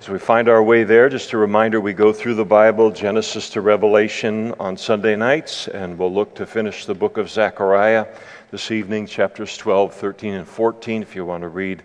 [0.00, 3.50] As we find our way there, just a reminder we go through the Bible, Genesis
[3.50, 8.06] to Revelation, on Sunday nights, and we'll look to finish the book of Zechariah
[8.52, 11.02] this evening, chapters 12, 13, and 14.
[11.02, 11.82] If you want to read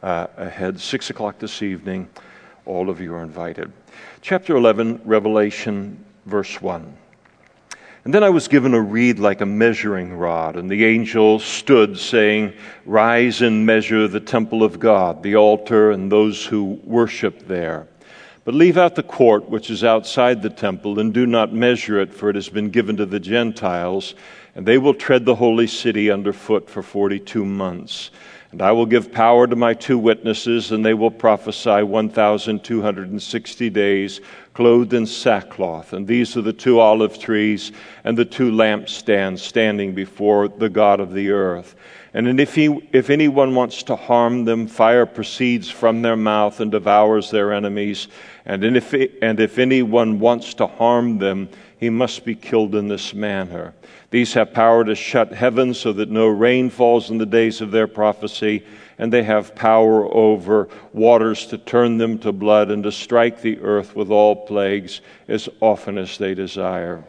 [0.00, 2.08] uh, ahead, 6 o'clock this evening,
[2.66, 3.72] all of you are invited.
[4.22, 6.96] Chapter 11, Revelation, verse 1.
[8.06, 11.98] And then I was given a reed like a measuring rod, and the angel stood,
[11.98, 12.52] saying,
[12.84, 17.88] Rise and measure the temple of God, the altar, and those who worship there.
[18.44, 22.14] But leave out the court which is outside the temple, and do not measure it,
[22.14, 24.14] for it has been given to the Gentiles,
[24.54, 28.12] and they will tread the holy city underfoot for forty two months.
[28.52, 34.20] And I will give power to my two witnesses, and they will prophesy 1,260 days,
[34.56, 35.92] clothed in sackcloth.
[35.92, 37.72] And these are the two olive trees
[38.04, 41.76] and the two lampstands standing before the God of the earth.
[42.14, 46.70] And if, he, if anyone wants to harm them, fire proceeds from their mouth and
[46.70, 48.08] devours their enemies.
[48.46, 53.12] And if, and if anyone wants to harm them, he must be killed in this
[53.12, 53.74] manner.
[54.10, 57.72] These have power to shut heaven so that no rain falls in the days of
[57.72, 58.64] their prophecy,
[58.98, 63.58] and they have power over waters to turn them to blood and to strike the
[63.60, 67.04] earth with all plagues as often as they desire.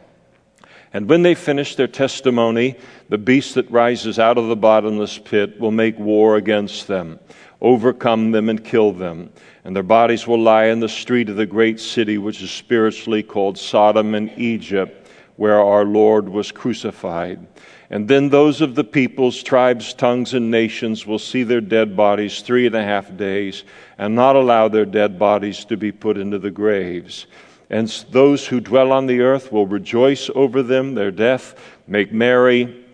[0.92, 2.76] And when they finish their testimony,
[3.08, 7.18] the beast that rises out of the bottomless pit will make war against them,
[7.60, 9.30] overcome them, and kill them.
[9.64, 13.22] And their bodies will lie in the street of the great city, which is spiritually
[13.22, 14.98] called Sodom and Egypt
[15.38, 17.46] where our Lord was crucified.
[17.90, 22.42] And then those of the peoples, tribes, tongues, and nations will see their dead bodies
[22.42, 23.64] three and a half days
[23.96, 27.26] and not allow their dead bodies to be put into the graves.
[27.70, 31.54] And those who dwell on the earth will rejoice over them, their death,
[31.86, 32.84] make merry,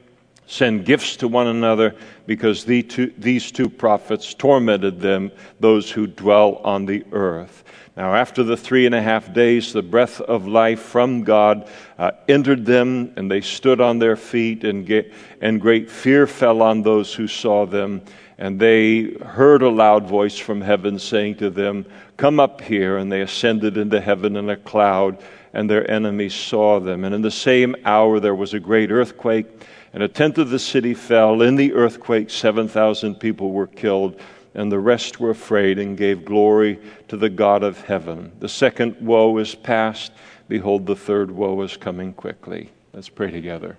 [0.47, 1.95] send gifts to one another,
[2.27, 7.65] because these two prophets tormented them, those who dwell on the earth.
[7.97, 12.11] Now, after the three and a half days, the breath of life from God uh,
[12.27, 15.05] entered them, and they stood on their feet, and,
[15.41, 18.03] and great fear fell on those who saw them.
[18.37, 21.87] And they heard a loud voice from heaven saying to them,
[22.17, 22.97] Come up here.
[22.97, 27.05] And they ascended into heaven in a cloud, and their enemies saw them.
[27.05, 29.47] And in the same hour there was a great earthquake,
[29.95, 31.41] and a tenth of the city fell.
[31.41, 34.21] In the earthquake, 7,000 people were killed
[34.53, 38.33] and the rest were afraid and gave glory to the God of heaven.
[38.41, 40.13] The second woe is past.
[40.49, 42.71] Behold, the third woe is coming quickly.
[42.93, 43.77] Let's pray together.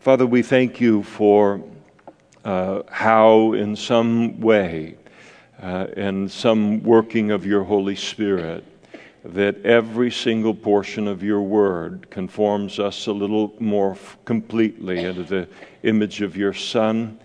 [0.00, 1.62] Father, we thank you for
[2.44, 4.96] uh, how, in some way,
[5.62, 8.64] uh, in some working of your Holy Spirit,
[9.24, 15.48] that every single portion of your word conforms us a little more completely into the
[15.84, 17.18] image of your Son.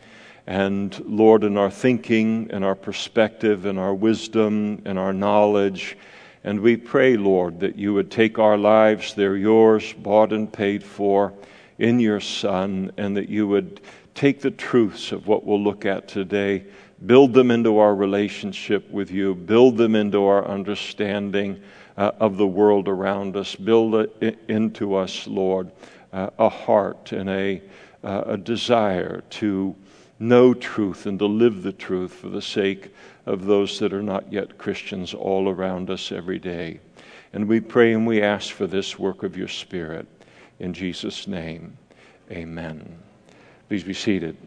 [0.45, 5.97] And Lord, in our thinking and our perspective and our wisdom and our knowledge,
[6.43, 10.83] and we pray, Lord, that you would take our lives, they're yours, bought and paid
[10.83, 11.33] for
[11.79, 13.81] in your Son, and that you would
[14.13, 16.63] take the truths of what we'll look at today,
[17.05, 21.61] build them into our relationship with you, build them into our understanding
[21.97, 25.71] uh, of the world around us, build it into us, Lord,
[26.13, 27.61] uh, a heart and a,
[28.03, 29.75] uh, a desire to
[30.19, 32.93] know truth and to live the truth for the sake
[33.25, 36.79] of those that are not yet Christians all around us every day.
[37.33, 40.07] And we pray and we ask for this work of your Spirit.
[40.59, 41.77] In Jesus' name,
[42.31, 42.97] amen.
[43.67, 44.37] Please be seated.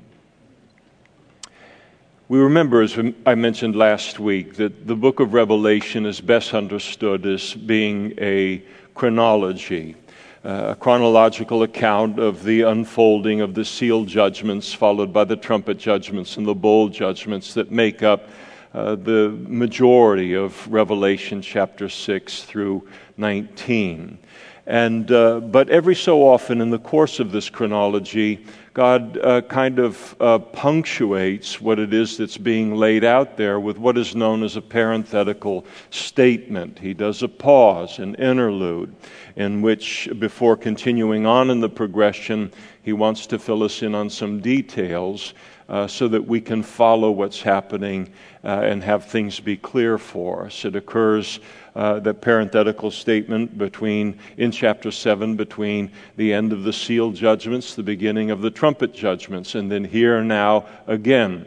[2.30, 2.96] We remember, as
[3.26, 8.62] I mentioned last week, that the book of Revelation is best understood as being a
[8.94, 9.96] chronology
[10.44, 16.36] a chronological account of the unfolding of the seal judgments, followed by the trumpet judgments
[16.36, 18.28] and the bowl judgments that make up
[18.74, 22.86] uh, the majority of Revelation chapter 6 through
[23.16, 24.18] 19.
[24.66, 29.80] And, uh, but every so often in the course of this chronology, God uh, kind
[29.80, 34.44] of uh, punctuates what it is that's being laid out there with what is known
[34.44, 36.78] as a parenthetical statement.
[36.78, 38.94] He does a pause, an interlude,
[39.34, 42.52] in which, before continuing on in the progression,
[42.82, 45.34] he wants to fill us in on some details
[45.68, 48.12] uh, so that we can follow what's happening
[48.44, 50.64] uh, and have things be clear for us.
[50.64, 51.40] It occurs,
[51.74, 57.74] uh, that parenthetical statement between, in chapter 7, between the end of the seal judgments,
[57.74, 61.46] the beginning of the trumpet judgments, and then here now again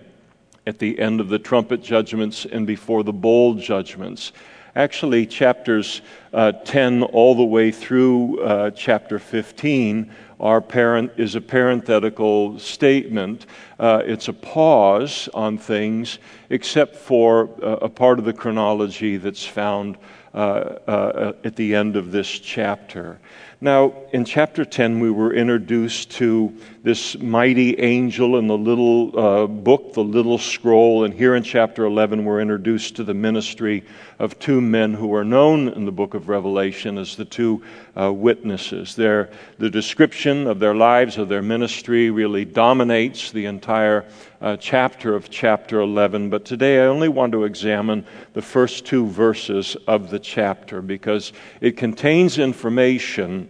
[0.65, 4.31] at the end of the trumpet judgments and before the bowl judgments.
[4.75, 6.01] Actually, chapters
[6.33, 13.45] uh, 10 all the way through uh, chapter 15 are parent, is a parenthetical statement.
[13.79, 16.19] Uh, it's a pause on things,
[16.49, 19.97] except for uh, a part of the chronology that's found
[20.33, 23.19] uh, uh, at the end of this chapter.
[23.63, 29.47] Now, in chapter 10, we were introduced to this mighty angel in the little uh,
[29.47, 31.05] book, the little scroll.
[31.05, 33.85] And here in chapter 11, we're introduced to the ministry
[34.19, 37.63] of two men who are known in the book of Revelation as the two
[37.97, 38.97] uh, witnesses.
[38.97, 44.03] Their, the description of their lives, of their ministry, really dominates the entire
[44.41, 46.29] uh, chapter of chapter 11.
[46.29, 51.31] But today, I only want to examine the first two verses of the chapter because
[51.61, 53.49] it contains information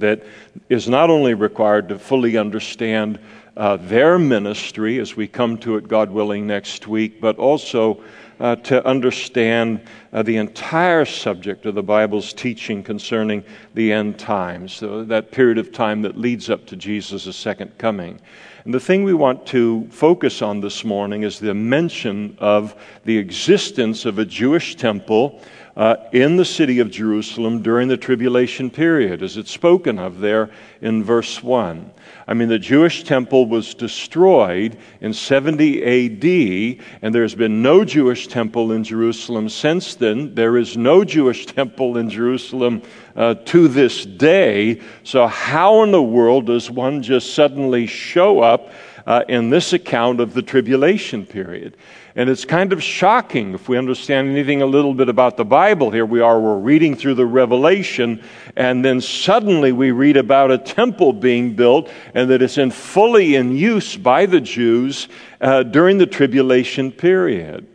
[0.00, 0.22] that
[0.68, 3.18] is not only required to fully understand
[3.56, 8.02] uh, their ministry as we come to it, God willing, next week, but also
[8.40, 9.80] uh, to understand
[10.12, 13.42] uh, the entire subject of the Bible's teaching concerning
[13.74, 18.20] the end times, so that period of time that leads up to Jesus' second coming.
[18.64, 23.18] And the thing we want to focus on this morning is the mention of the
[23.18, 25.40] existence of a Jewish temple
[25.78, 30.50] uh, in the city of Jerusalem during the tribulation period, as it's spoken of there
[30.80, 31.92] in verse 1.
[32.26, 38.26] I mean, the Jewish temple was destroyed in 70 AD, and there's been no Jewish
[38.26, 40.34] temple in Jerusalem since then.
[40.34, 42.82] There is no Jewish temple in Jerusalem
[43.14, 44.80] uh, to this day.
[45.04, 48.72] So, how in the world does one just suddenly show up
[49.06, 51.76] uh, in this account of the tribulation period?
[52.18, 55.92] And it's kind of shocking if we understand anything a little bit about the Bible.
[55.92, 58.24] Here we are, we're reading through the Revelation,
[58.56, 63.36] and then suddenly we read about a temple being built and that it's in fully
[63.36, 65.06] in use by the Jews
[65.40, 67.68] uh, during the tribulation period.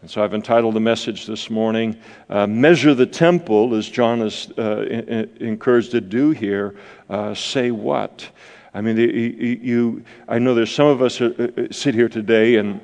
[0.00, 1.94] And so I've entitled the message this morning,
[2.30, 6.74] uh, Measure the Temple, as John is uh, encouraged to do here.
[7.10, 8.30] Uh, say what?
[8.72, 12.56] I mean, you, you, I know there's some of us uh, uh, sit here today
[12.56, 12.80] and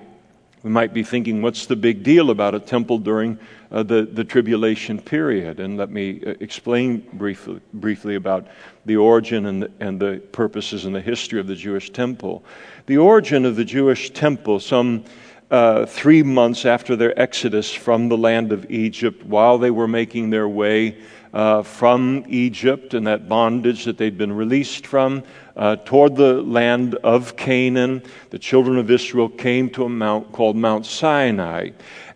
[0.62, 3.38] we might be thinking, what's the big deal about a temple during
[3.70, 5.60] uh, the, the tribulation period?
[5.60, 8.46] And let me uh, explain briefly, briefly about
[8.84, 12.44] the origin and the, and the purposes and the history of the Jewish temple.
[12.86, 15.04] The origin of the Jewish temple, some
[15.50, 20.30] uh, three months after their exodus from the land of Egypt, while they were making
[20.30, 20.98] their way
[21.36, 25.22] uh, from Egypt and that bondage that they'd been released from
[25.54, 28.02] uh, toward the land of Canaan.
[28.30, 31.72] The children of Israel came to a mount called Mount Sinai,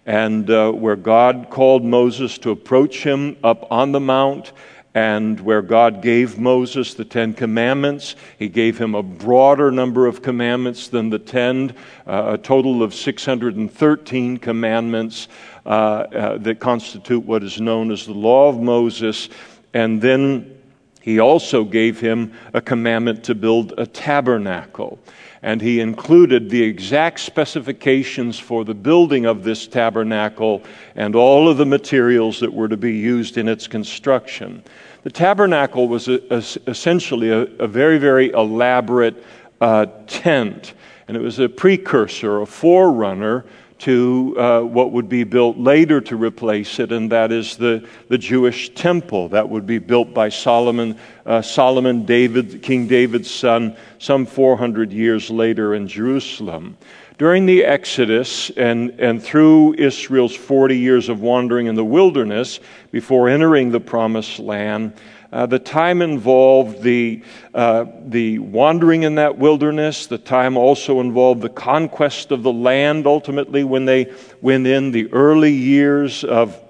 [0.06, 4.52] and uh, where God called Moses to approach him up on the mount
[4.94, 8.16] and where God gave Moses the Ten Commandments.
[8.38, 11.74] He gave him a broader number of commandments than the ten,
[12.06, 15.28] uh, a total of 613 commandments
[15.64, 19.28] that constitute what is known as the Law of Moses.
[19.74, 20.60] And then
[21.00, 24.98] he also gave him a commandment to build a tabernacle.
[25.42, 30.62] And he included the exact specifications for the building of this tabernacle
[30.94, 34.62] and all of the materials that were to be used in its construction.
[35.02, 39.24] The tabernacle was a, a, essentially a, a, very, very elaborate
[39.62, 40.74] uh, tent,
[41.08, 43.46] and it was a precursor, a forerunner
[43.80, 48.18] to uh, what would be built later to replace it, and that is the, the
[48.18, 54.26] Jewish temple that would be built by Solomon, uh, Solomon, David, King David's son, some
[54.26, 56.76] 400 years later in Jerusalem.
[57.16, 62.60] During the Exodus and, and through Israel's 40 years of wandering in the wilderness
[62.92, 64.94] before entering the promised land,
[65.32, 67.22] uh, the time involved the,
[67.54, 70.06] uh, the wandering in that wilderness.
[70.06, 75.12] The time also involved the conquest of the land, ultimately, when they went in the
[75.12, 76.60] early years of,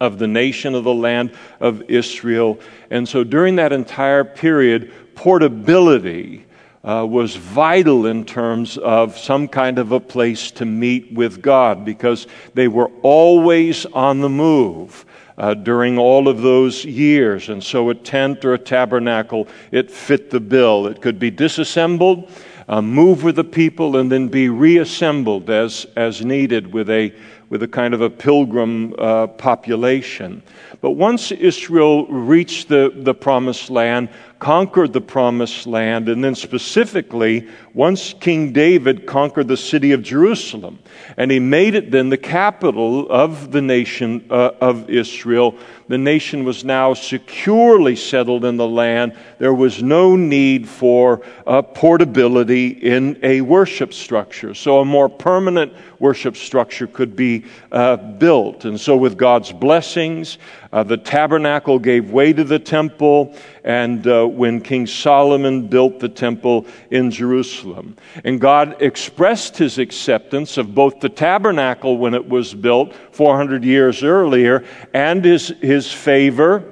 [0.00, 2.58] of the nation of the land of Israel.
[2.90, 6.46] And so during that entire period, portability
[6.82, 11.84] uh, was vital in terms of some kind of a place to meet with God
[11.84, 15.04] because they were always on the move
[15.40, 17.48] uh, during all of those years.
[17.48, 20.86] And so a tent or a tabernacle, it fit the bill.
[20.86, 22.30] It could be disassembled,
[22.68, 27.14] uh, move with the people, and then be reassembled as, as needed with a,
[27.48, 30.42] with a kind of a pilgrim uh, population.
[30.80, 34.08] But once Israel reached the, the promised land,
[34.38, 40.78] conquered the promised land, and then specifically, once King David conquered the city of Jerusalem,
[41.18, 45.54] and he made it then the capital of the nation uh, of Israel,
[45.88, 49.14] the nation was now securely settled in the land.
[49.38, 54.54] There was no need for uh, portability in a worship structure.
[54.54, 58.64] So a more permanent worship structure could be uh, built.
[58.64, 60.38] And so, with God's blessings,
[60.72, 63.34] uh, the tabernacle gave way to the temple,
[63.64, 67.96] and uh, when King Solomon built the temple in Jerusalem.
[68.24, 74.04] And God expressed his acceptance of both the tabernacle when it was built 400 years
[74.04, 76.64] earlier and his, his favor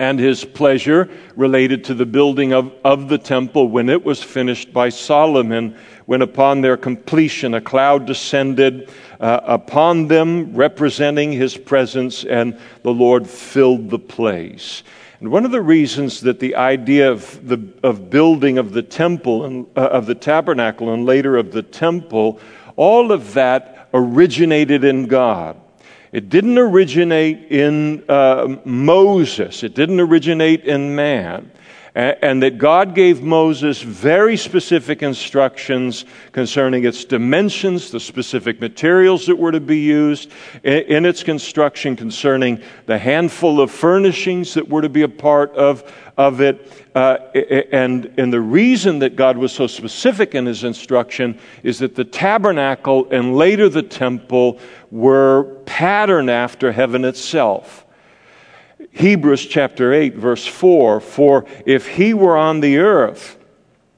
[0.00, 4.72] and his pleasure related to the building of, of the temple when it was finished
[4.72, 12.24] by Solomon, when upon their completion a cloud descended uh, upon them, representing his presence,
[12.24, 14.82] and the Lord filled the place.
[15.20, 19.44] And one of the reasons that the idea of, the, of building of the temple
[19.44, 22.40] and uh, of the tabernacle and later of the temple,
[22.76, 25.60] all of that originated in God.
[26.12, 31.52] It didn't originate in uh, Moses, it didn't originate in man.
[31.94, 39.36] And that God gave Moses very specific instructions concerning its dimensions, the specific materials that
[39.36, 40.30] were to be used
[40.62, 45.82] in its construction, concerning the handful of furnishings that were to be a part of,
[46.16, 46.70] of it.
[46.94, 47.18] Uh,
[47.72, 52.04] and, and the reason that God was so specific in his instruction is that the
[52.04, 54.60] tabernacle and later the temple
[54.92, 57.79] were patterned after heaven itself.
[58.92, 63.38] Hebrews chapter 8, verse 4 For if he were on the earth,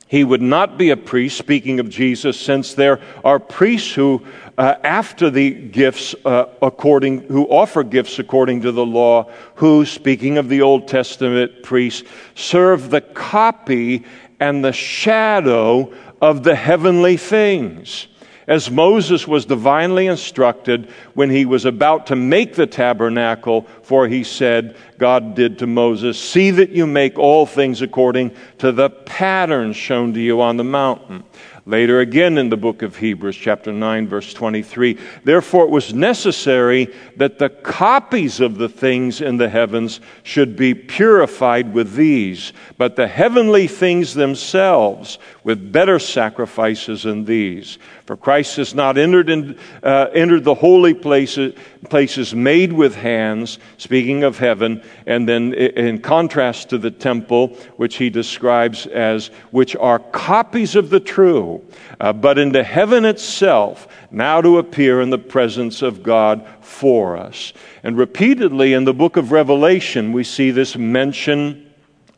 [0.06, 4.22] he would not be a priest, speaking of Jesus, since there are priests who,
[4.58, 10.36] uh, after the gifts, uh, according, who offer gifts according to the law, who, speaking
[10.36, 14.04] of the Old Testament priests, serve the copy
[14.38, 18.08] and the shadow of the heavenly things
[18.52, 24.22] as Moses was divinely instructed when he was about to make the tabernacle, for he
[24.22, 29.72] said, God did to Moses, See that you make all things according to the pattern
[29.72, 31.24] shown to you on the mountain.
[31.64, 34.98] Later again in the book of Hebrews, chapter 9, verse 23.
[35.24, 40.74] Therefore, it was necessary that the copies of the things in the heavens should be
[40.74, 47.78] purified with these, but the heavenly things themselves with better sacrifices than these.
[48.06, 51.54] For Christ has not entered, in, uh, entered the holy places,
[51.88, 57.96] places made with hands, speaking of heaven, and then in contrast to the temple, which
[57.96, 61.64] he describes as, which are copies of the true,
[62.00, 67.52] uh, but into heaven itself, now to appear in the presence of God for us.
[67.82, 71.71] And repeatedly in the book of Revelation, we see this mention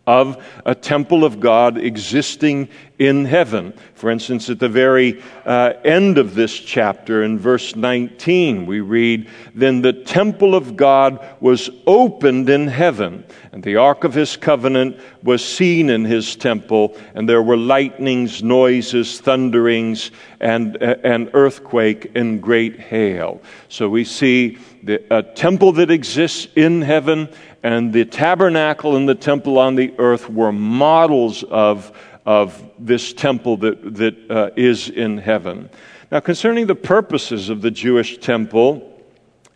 [0.06, 2.68] of a temple of God existing
[2.98, 3.72] in heaven.
[3.94, 9.28] For instance, at the very uh, end of this chapter, in verse 19, we read,
[9.54, 14.98] Then the temple of God was opened in heaven, and the ark of his covenant
[15.22, 22.12] was seen in his temple, and there were lightnings, noises, thunderings, and uh, an earthquake,
[22.14, 23.40] and great hail.
[23.68, 27.28] So we see the, a temple that exists in heaven,
[27.62, 33.56] and the tabernacle and the temple on the earth were models of, of this temple
[33.58, 35.70] that, that uh, is in heaven.
[36.10, 38.90] Now, concerning the purposes of the Jewish temple,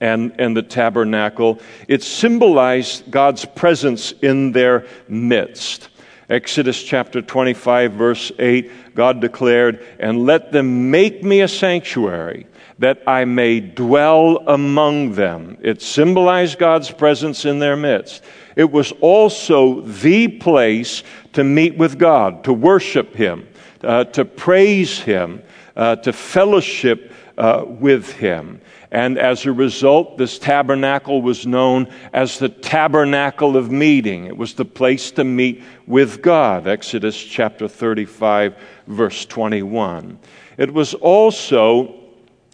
[0.00, 1.60] and, and the tabernacle.
[1.88, 5.88] It symbolized God's presence in their midst.
[6.28, 12.46] Exodus chapter 25, verse 8, God declared, And let them make me a sanctuary
[12.78, 15.58] that I may dwell among them.
[15.60, 18.22] It symbolized God's presence in their midst.
[18.56, 23.48] It was also the place to meet with God, to worship Him,
[23.82, 25.42] uh, to praise Him,
[25.76, 28.60] uh, to fellowship uh, with Him.
[28.90, 34.24] And as a result, this tabernacle was known as the tabernacle of meeting.
[34.24, 36.66] It was the place to meet with God.
[36.66, 38.56] Exodus chapter 35,
[38.86, 40.18] verse 21.
[40.56, 41.97] It was also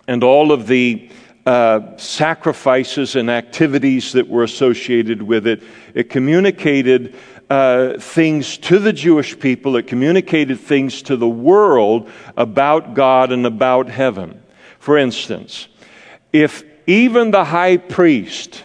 [0.07, 1.11] and all of the
[1.47, 5.63] uh, sacrifices and activities that were associated with it.
[5.95, 7.15] It communicated
[7.51, 13.47] uh, things to the Jewish people, it communicated things to the world about God and
[13.47, 14.43] about heaven.
[14.79, 15.69] For instance,
[16.33, 18.65] if even the high priest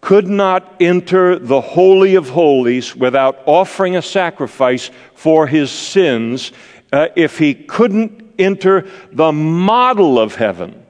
[0.00, 6.52] could not enter the Holy of Holies without offering a sacrifice for his sins,
[6.92, 10.86] uh, if he couldn't enter the model of heaven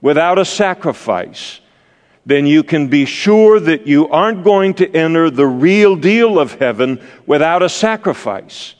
[0.00, 1.60] without a sacrifice,
[2.24, 6.54] then you can be sure that you aren't going to enter the real deal of
[6.54, 8.74] heaven without a sacrifice.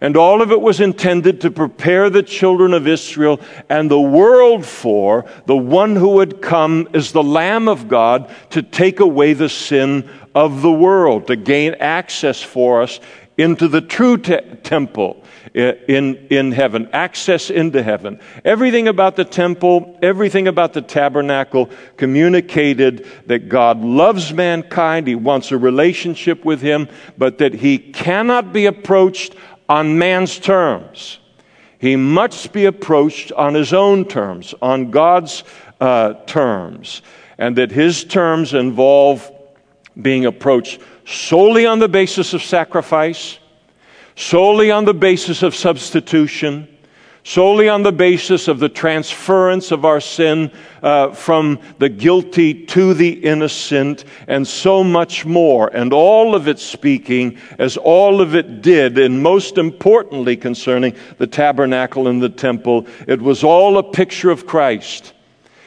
[0.00, 4.64] And all of it was intended to prepare the children of Israel and the world
[4.64, 9.48] for the one who would come as the Lamb of God to take away the
[9.48, 13.00] sin of the world, to gain access for us
[13.36, 15.24] into the true te- temple
[15.54, 18.20] in, in heaven, access into heaven.
[18.44, 25.50] Everything about the temple, everything about the tabernacle communicated that God loves mankind, He wants
[25.50, 29.34] a relationship with Him, but that He cannot be approached
[29.68, 31.18] on man's terms.
[31.78, 35.44] He must be approached on His own terms, on God's
[35.80, 37.02] uh, terms,
[37.38, 39.30] and that His terms involve
[40.00, 43.37] being approached solely on the basis of sacrifice
[44.18, 46.66] solely on the basis of substitution,
[47.22, 50.50] solely on the basis of the transference of our sin
[50.82, 55.68] uh, from the guilty to the innocent, and so much more.
[55.68, 61.26] And all of it speaking, as all of it did, and most importantly concerning the
[61.28, 65.12] tabernacle and the temple, it was all a picture of Christ.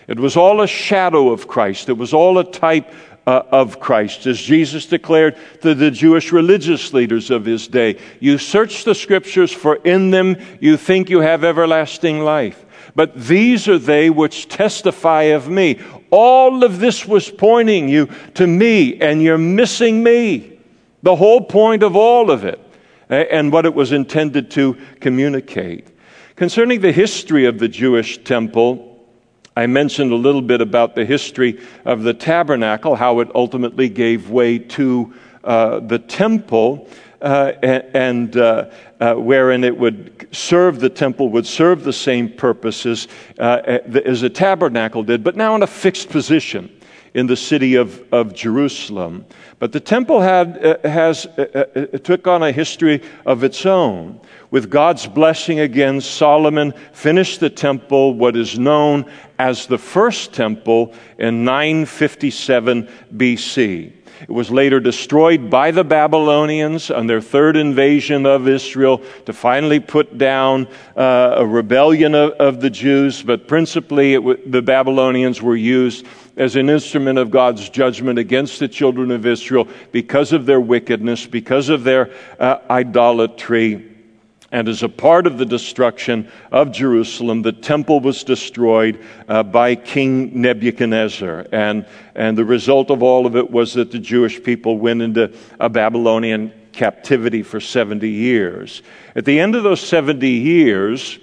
[0.10, 1.88] It was all a shadow of Christ.
[1.88, 2.94] It was all a type
[3.28, 4.26] uh, of Christ.
[4.26, 9.52] As Jesus declared to the Jewish religious leaders of his day, you search the scriptures,
[9.52, 12.66] for in them you think you have everlasting life.
[12.96, 15.80] But these are they which testify of me.
[16.10, 20.60] All of this was pointing you to me, and you're missing me.
[21.04, 22.60] The whole point of all of it,
[23.10, 25.88] and what it was intended to communicate.
[26.36, 28.91] Concerning the history of the Jewish temple,
[29.56, 34.30] I mentioned a little bit about the history of the tabernacle, how it ultimately gave
[34.30, 36.88] way to uh, the temple,
[37.22, 38.70] uh, and uh,
[39.02, 44.30] uh, wherein it would serve the temple, would serve the same purposes uh, as a
[44.30, 46.72] tabernacle did, but now in a fixed position
[47.14, 49.26] in the city of, of Jerusalem.
[49.60, 51.28] But the temple had, uh, has,
[52.04, 54.20] took on a history of its own
[54.52, 60.94] with God's blessing again, Solomon finished the temple, what is known as the first temple,
[61.18, 63.94] in 957 BC.
[64.22, 69.80] It was later destroyed by the Babylonians on their third invasion of Israel to finally
[69.80, 75.56] put down uh, a rebellion of, of, the Jews, but principally w- the Babylonians were
[75.56, 76.06] used
[76.38, 81.28] as an instrument of God's judgment against the children of Israel because of their wickedness,
[81.28, 83.88] because of their uh, idolatry.
[84.54, 89.76] And as a part of the destruction of Jerusalem, the temple was destroyed uh, by
[89.76, 91.48] King Nebuchadnezzar.
[91.54, 91.86] And,
[92.16, 95.70] and the result of all of it was that the Jewish people went into a
[95.70, 98.82] Babylonian captivity for 70 years.
[99.16, 101.18] At the end of those 70 years,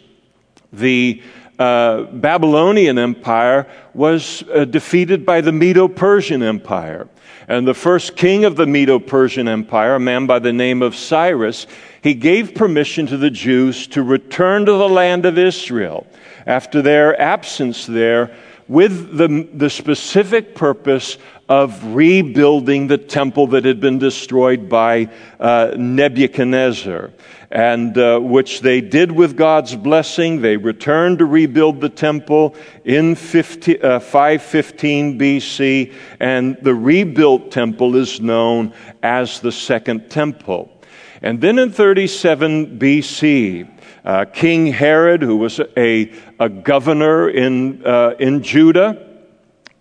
[0.73, 1.23] the
[1.59, 7.09] uh, Babylonian Empire was uh, defeated by the Medo Persian Empire.
[7.49, 10.94] And the first king of the Medo Persian Empire, a man by the name of
[10.94, 11.66] Cyrus,
[12.03, 16.07] he gave permission to the Jews to return to the land of Israel
[16.47, 18.37] after their absence there
[18.68, 21.16] with the, the specific purpose
[21.48, 25.09] of rebuilding the temple that had been destroyed by
[25.40, 27.11] uh, Nebuchadnezzar,
[27.50, 30.42] and uh, which they did with God's blessing.
[30.42, 32.54] They returned to rebuild the temple
[32.85, 40.70] in 50, uh, 515 BC, and the rebuilt temple is known as the Second Temple.
[41.22, 43.78] And then in 37 BC,
[44.09, 49.07] uh, King Herod, who was a, a governor in, uh, in Judah,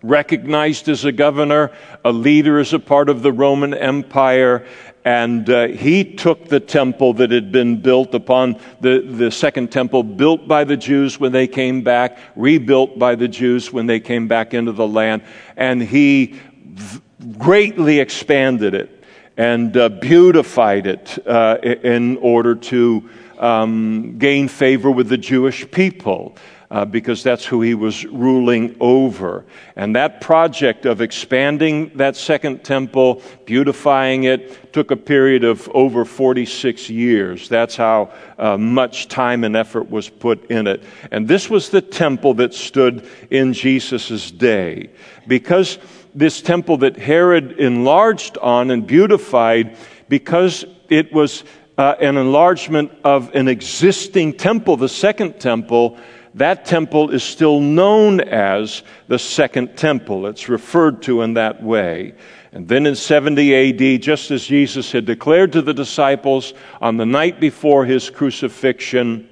[0.02, 1.72] recognized as a governor,
[2.04, 4.66] a leader as a part of the Roman Empire,
[5.02, 10.02] and uh, he took the temple that had been built upon the, the second temple,
[10.02, 14.28] built by the Jews when they came back, rebuilt by the Jews when they came
[14.28, 15.22] back into the land,
[15.56, 17.00] and he v-
[17.38, 19.02] greatly expanded it
[19.38, 26.36] and uh, beautified it uh, in order to um, gain favor with the Jewish people.
[26.70, 29.46] Uh, because that's who he was ruling over.
[29.74, 36.04] And that project of expanding that second temple, beautifying it, took a period of over
[36.04, 37.48] 46 years.
[37.48, 40.82] That's how uh, much time and effort was put in it.
[41.10, 44.90] And this was the temple that stood in Jesus' day.
[45.26, 45.78] Because
[46.14, 49.74] this temple that Herod enlarged on and beautified
[50.10, 51.44] because it was
[51.78, 55.96] uh, an enlargement of an existing temple, the second temple.
[56.34, 60.26] That temple is still known as the Second Temple.
[60.26, 62.14] It's referred to in that way.
[62.52, 67.06] And then in 70 AD, just as Jesus had declared to the disciples on the
[67.06, 69.28] night before his crucifixion,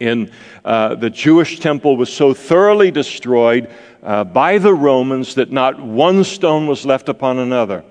[0.00, 0.30] in
[0.64, 3.70] uh, the Jewish temple was so thoroughly destroyed
[4.02, 7.84] uh, by the Romans that not one stone was left upon another.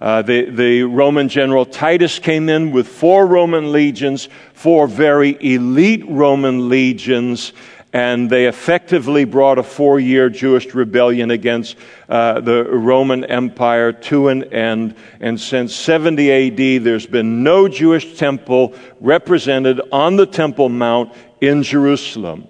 [0.00, 6.04] Uh, the, the Roman general Titus came in with four Roman legions, four very elite
[6.06, 7.52] Roman legions,
[7.92, 11.76] and they effectively brought a four year Jewish rebellion against
[12.10, 14.96] uh, the Roman Empire to an end.
[15.20, 21.62] And since 70 AD, there's been no Jewish temple represented on the Temple Mount in
[21.62, 22.48] Jerusalem.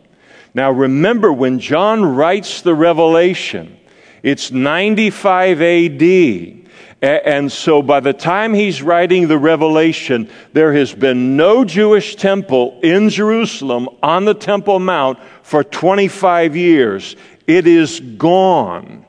[0.52, 3.78] Now remember, when John writes the Revelation,
[4.24, 6.65] it's 95 AD.
[7.02, 12.80] And so by the time he's writing the Revelation, there has been no Jewish temple
[12.82, 17.14] in Jerusalem on the Temple Mount for 25 years.
[17.46, 19.04] It is gone.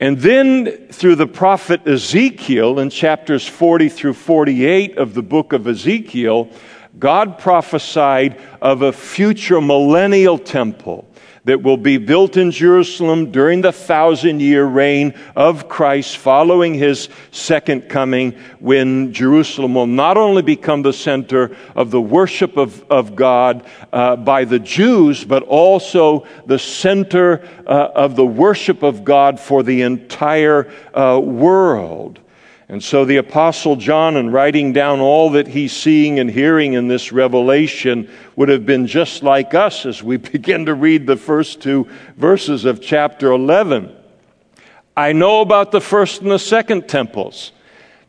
[0.00, 5.66] And then through the prophet Ezekiel in chapters 40 through 48 of the book of
[5.66, 6.50] Ezekiel,
[6.98, 11.07] God prophesied of a future millennial temple
[11.48, 17.08] that will be built in Jerusalem during the thousand year reign of Christ following his
[17.30, 23.16] second coming, when Jerusalem will not only become the center of the worship of, of
[23.16, 29.40] God uh, by the Jews, but also the center uh, of the worship of God
[29.40, 32.20] for the entire uh, world.
[32.70, 36.86] And so the Apostle John, in writing down all that he's seeing and hearing in
[36.86, 41.62] this revelation, would have been just like us as we begin to read the first
[41.62, 43.94] two verses of chapter 11.
[44.96, 47.52] I know about the first and the second temples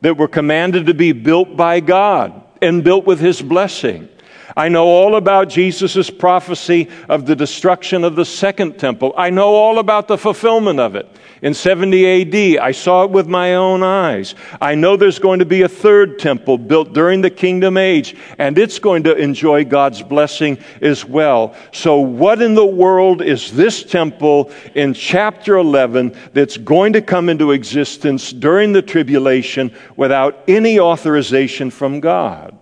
[0.01, 4.09] that were commanded to be built by God and built with his blessing.
[4.57, 9.13] I know all about Jesus' prophecy of the destruction of the second temple.
[9.17, 11.07] I know all about the fulfillment of it.
[11.41, 14.35] In 70 AD, I saw it with my own eyes.
[14.59, 18.57] I know there's going to be a third temple built during the kingdom age, and
[18.57, 21.55] it's going to enjoy God's blessing as well.
[21.71, 27.29] So, what in the world is this temple in chapter 11 that's going to come
[27.29, 32.57] into existence during the tribulation without any authorization from God?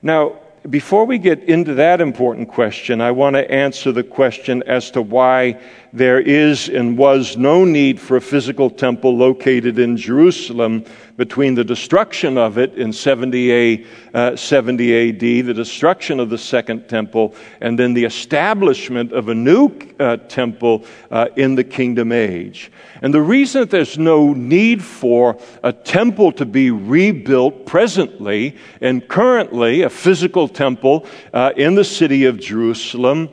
[0.00, 4.92] Now, before we get into that important question, I want to answer the question as
[4.92, 5.60] to why
[5.92, 10.84] there is and was no need for a physical temple located in Jerusalem
[11.22, 16.36] between the destruction of it in 70, a, uh, 70 AD, the destruction of the
[16.36, 22.10] second temple, and then the establishment of a new uh, temple uh, in the kingdom
[22.10, 22.72] age.
[23.02, 29.06] And the reason that there's no need for a temple to be rebuilt presently and
[29.06, 33.28] currently, a physical temple uh, in the city of Jerusalem,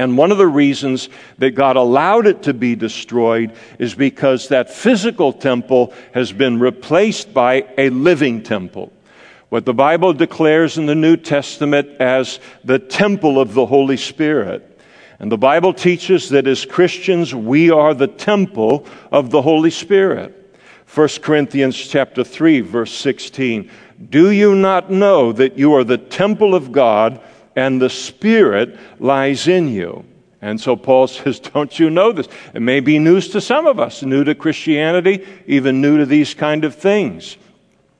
[0.00, 4.72] and one of the reasons that God allowed it to be destroyed is because that
[4.72, 8.90] physical temple has been replaced by a living temple.
[9.50, 14.80] What the Bible declares in the New Testament as the temple of the Holy Spirit.
[15.18, 20.56] And the Bible teaches that as Christians, we are the temple of the Holy Spirit.
[20.94, 23.70] 1 Corinthians chapter 3 verse 16.
[24.08, 27.20] Do you not know that you are the temple of God
[27.56, 30.04] and the Spirit lies in you.
[30.42, 32.28] And so Paul says, Don't you know this?
[32.54, 36.34] It may be news to some of us, new to Christianity, even new to these
[36.34, 37.36] kind of things,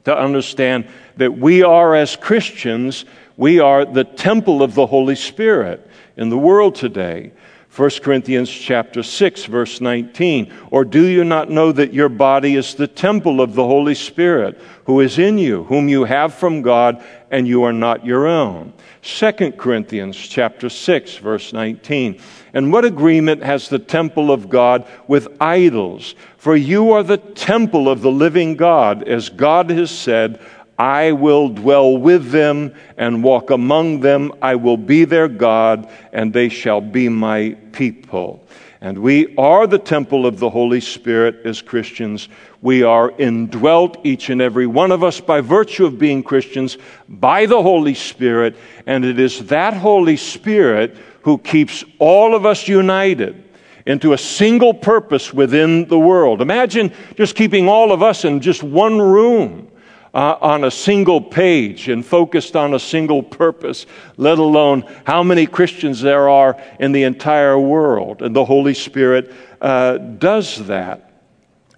[0.05, 3.05] to understand that we are, as Christians,
[3.37, 5.87] we are the temple of the Holy Spirit
[6.17, 7.33] in the world today.
[7.81, 12.75] 1 Corinthians chapter 6 verse 19 or do you not know that your body is
[12.75, 17.03] the temple of the Holy Spirit who is in you whom you have from God
[17.31, 18.75] and you are not your own?
[19.01, 22.21] 2 Corinthians chapter 6 verse 19
[22.53, 26.15] and what agreement has the temple of God with idols?
[26.37, 30.39] For you are the temple of the living God as God has said
[30.81, 34.33] I will dwell with them and walk among them.
[34.41, 38.43] I will be their God, and they shall be my people.
[38.81, 42.31] And we are the temple of the Holy Spirit as Christians.
[42.63, 46.79] We are indwelt, each and every one of us, by virtue of being Christians,
[47.11, 48.57] by the Holy Spirit.
[48.87, 53.45] And it is that Holy Spirit who keeps all of us united
[53.85, 56.41] into a single purpose within the world.
[56.41, 59.71] Imagine just keeping all of us in just one room
[60.13, 65.47] uh, on a single page and focused on a single purpose, let alone how many
[65.47, 68.23] Christians there are in the entire world.
[68.23, 71.07] And the Holy Spirit uh, does that.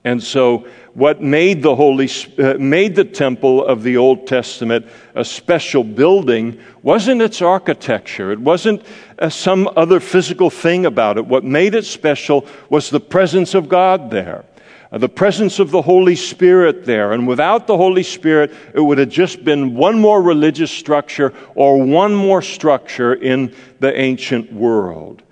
[0.05, 5.25] And so, what made the Holy uh, made the temple of the Old Testament a
[5.25, 8.33] special building wasn't its architecture.
[8.33, 8.83] It wasn't
[9.18, 11.27] uh, some other physical thing about it.
[11.27, 14.45] What made it special was the presence of God there.
[14.92, 17.12] Uh, the presence of the Holy Spirit there.
[17.12, 21.83] And without the Holy Spirit, it would have just been one more religious structure or
[21.83, 25.22] one more structure in the ancient world.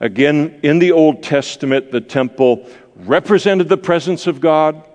[0.00, 4.86] Again, in the Old Testament, the temple represented the presence of God.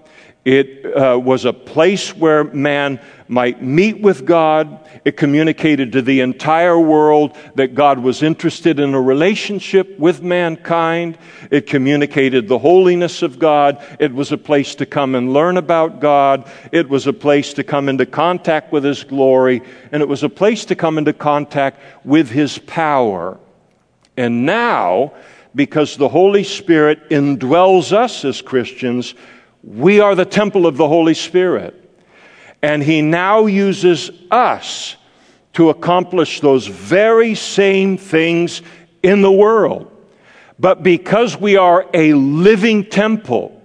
[0.44, 4.88] It uh, was a place where man might meet with God.
[5.04, 11.18] It communicated to the entire world that God was interested in a relationship with mankind.
[11.50, 13.84] It communicated the holiness of God.
[14.00, 16.50] It was a place to come and learn about God.
[16.72, 19.62] It was a place to come into contact with His glory.
[19.92, 23.40] And it was a place to come into contact with His power.
[24.18, 25.14] And now,
[25.56, 29.16] because the Holy Spirit indwells us as Christians,
[29.64, 31.85] we are the temple of the Holy Spirit.
[32.66, 34.96] And He now uses us
[35.54, 38.64] to accomplish those very same things
[39.04, 39.92] in the world.
[40.58, 43.62] But because we are a living temple,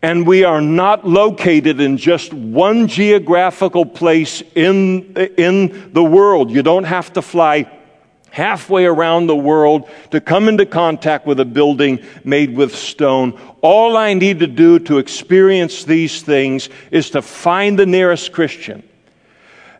[0.00, 6.50] and we are not located in just one geographical place in, in the world.
[6.50, 7.70] You don't have to fly
[8.30, 13.38] halfway around the world to come into contact with a building made with stone.
[13.60, 18.82] All I need to do to experience these things is to find the nearest Christian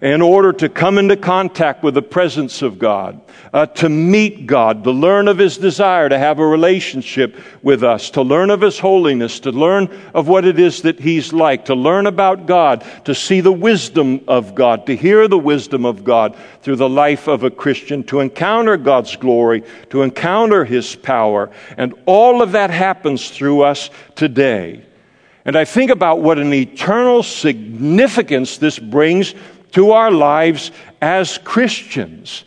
[0.00, 3.20] in order to come into contact with the presence of God,
[3.52, 8.08] uh, to meet God, to learn of His desire to have a relationship with us,
[8.10, 11.74] to learn of His holiness, to learn of what it is that He's like, to
[11.74, 16.34] learn about God, to see the wisdom of God, to hear the wisdom of God
[16.62, 21.50] through the life of a Christian, to encounter God's glory, to encounter His power.
[21.76, 24.86] And all of that happens through us today.
[25.44, 29.34] And I think about what an eternal significance this brings
[29.70, 32.44] to our lives as Christians,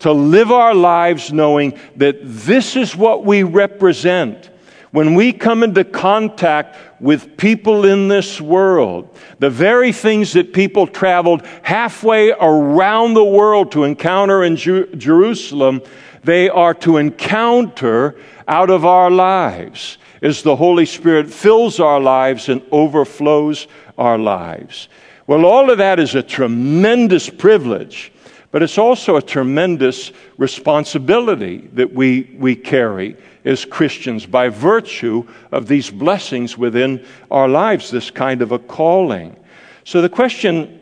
[0.00, 4.50] to live our lives knowing that this is what we represent.
[4.90, 10.86] When we come into contact with people in this world, the very things that people
[10.86, 15.80] traveled halfway around the world to encounter in Jer- Jerusalem,
[16.24, 22.48] they are to encounter out of our lives as the Holy Spirit fills our lives
[22.48, 24.88] and overflows our lives.
[25.26, 28.12] Well, all of that is a tremendous privilege,
[28.50, 35.68] but it's also a tremendous responsibility that we, we carry as Christians by virtue of
[35.68, 39.36] these blessings within our lives, this kind of a calling.
[39.84, 40.80] So the question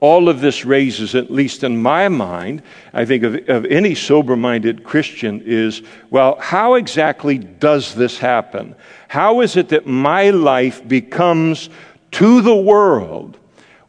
[0.00, 4.36] all of this raises, at least in my mind, I think of, of any sober
[4.36, 8.74] minded Christian, is well, how exactly does this happen?
[9.08, 11.70] How is it that my life becomes
[12.12, 13.38] to the world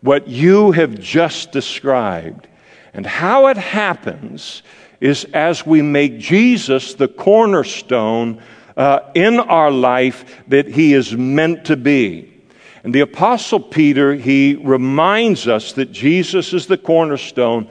[0.05, 2.47] what you have just described.
[2.93, 4.61] And how it happens
[5.01, 8.41] is as we make Jesus the cornerstone
[8.77, 12.31] uh, in our life that he is meant to be.
[12.83, 17.69] And the Apostle Peter, he reminds us that Jesus is the cornerstone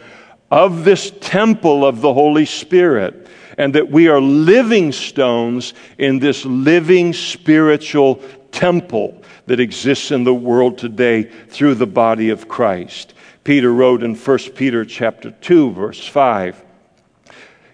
[0.51, 6.45] of this temple of the Holy Spirit, and that we are living stones in this
[6.45, 8.17] living spiritual
[8.51, 13.15] temple that exists in the world today through the body of Christ.
[13.45, 16.63] Peter wrote in 1 Peter chapter 2 verse 5,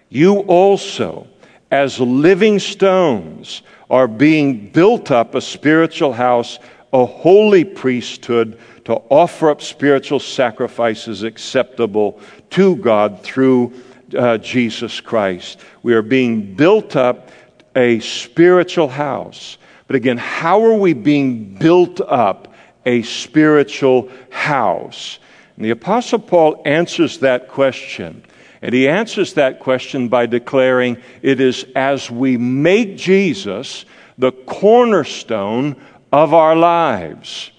[0.09, 1.27] "You also
[1.71, 6.59] as living stones are being built up a spiritual house,
[6.93, 13.73] a holy priesthood to offer up spiritual sacrifices acceptable to God through
[14.17, 15.59] uh, Jesus Christ.
[15.83, 17.29] We are being built up
[17.75, 19.57] a spiritual house
[19.91, 22.53] but again, how are we being built up
[22.85, 25.19] a spiritual house?
[25.57, 28.23] And the Apostle Paul answers that question.
[28.61, 33.83] And he answers that question by declaring it is as we make Jesus
[34.17, 35.75] the cornerstone
[36.13, 37.51] of our lives.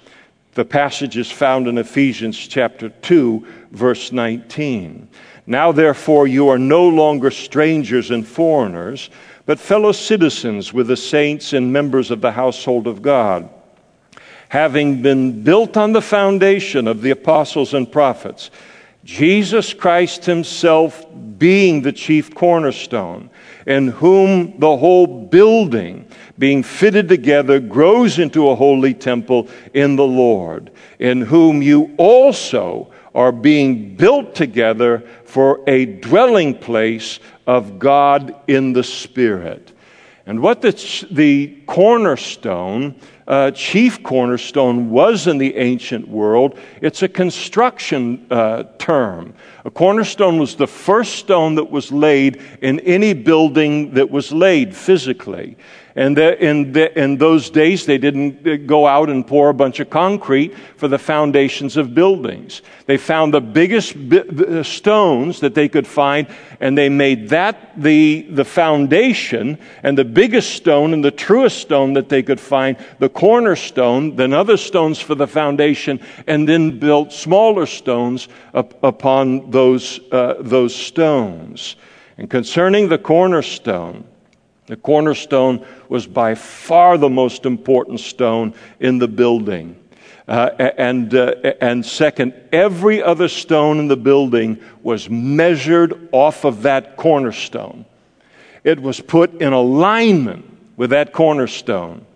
[0.54, 5.06] The passage is found in Ephesians chapter 2, verse 19.
[5.46, 9.10] Now, therefore, you are no longer strangers and foreigners
[9.46, 13.48] but fellow citizens with the saints and members of the household of God.
[14.48, 18.50] Having been built on the foundation of the apostles and prophets,
[19.04, 21.04] Jesus Christ Himself
[21.38, 23.30] being the chief cornerstone,
[23.66, 26.06] in whom the whole building,
[26.38, 32.92] being fitted together, grows into a holy temple in the Lord, in whom you also
[33.14, 39.72] are being built together for a dwelling place of God in the Spirit.
[40.24, 42.94] And what the, the cornerstone,
[43.26, 49.34] uh, chief cornerstone, was in the ancient world, it's a construction uh, term.
[49.64, 54.76] A cornerstone was the first stone that was laid in any building that was laid
[54.76, 55.56] physically.
[55.94, 59.54] And the, in, the, in those days, they didn't uh, go out and pour a
[59.54, 62.62] bunch of concrete for the foundations of buildings.
[62.86, 66.26] They found the biggest bi- stones that they could find,
[66.60, 71.92] and they made that the, the foundation, and the biggest stone and the truest stone
[71.92, 77.12] that they could find, the cornerstone, then other stones for the foundation, and then built
[77.12, 81.76] smaller stones up, upon those, uh, those stones.
[82.16, 84.04] And concerning the cornerstone,
[84.72, 89.76] the cornerstone was by far the most important stone in the building.
[90.26, 96.62] Uh, and, uh, and second, every other stone in the building was measured off of
[96.62, 97.84] that cornerstone.
[98.64, 100.46] It was put in alignment
[100.78, 102.06] with that cornerstone.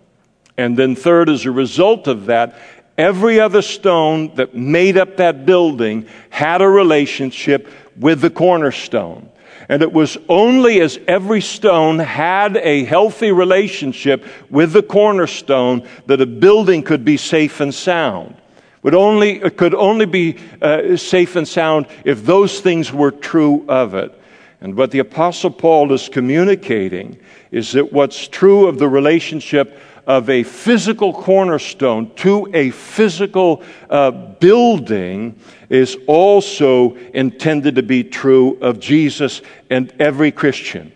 [0.57, 2.59] And then, third, as a result of that,
[2.97, 9.29] every other stone that made up that building had a relationship with the cornerstone.
[9.69, 16.21] And it was only as every stone had a healthy relationship with the cornerstone that
[16.21, 18.35] a building could be safe and sound.
[18.83, 23.65] Would only, it could only be uh, safe and sound if those things were true
[23.67, 24.13] of it.
[24.61, 27.19] And what the Apostle Paul is communicating
[27.51, 34.09] is that what's true of the relationship of a physical cornerstone to a physical uh,
[34.09, 35.37] building
[35.69, 40.93] is also intended to be true of Jesus and every Christian.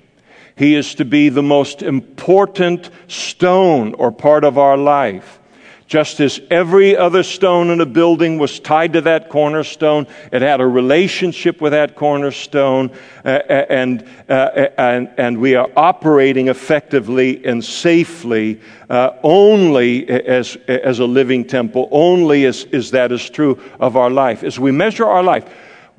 [0.56, 5.40] He is to be the most important stone or part of our life.
[5.91, 10.62] Just as every other stone in a building was tied to that cornerstone, it had
[10.62, 12.91] a relationship with that cornerstone,
[13.25, 20.99] uh, and, uh, and, and we are operating effectively and safely uh, only as, as
[20.99, 24.45] a living temple, only as, as that is true of our life.
[24.45, 25.43] As we measure our life,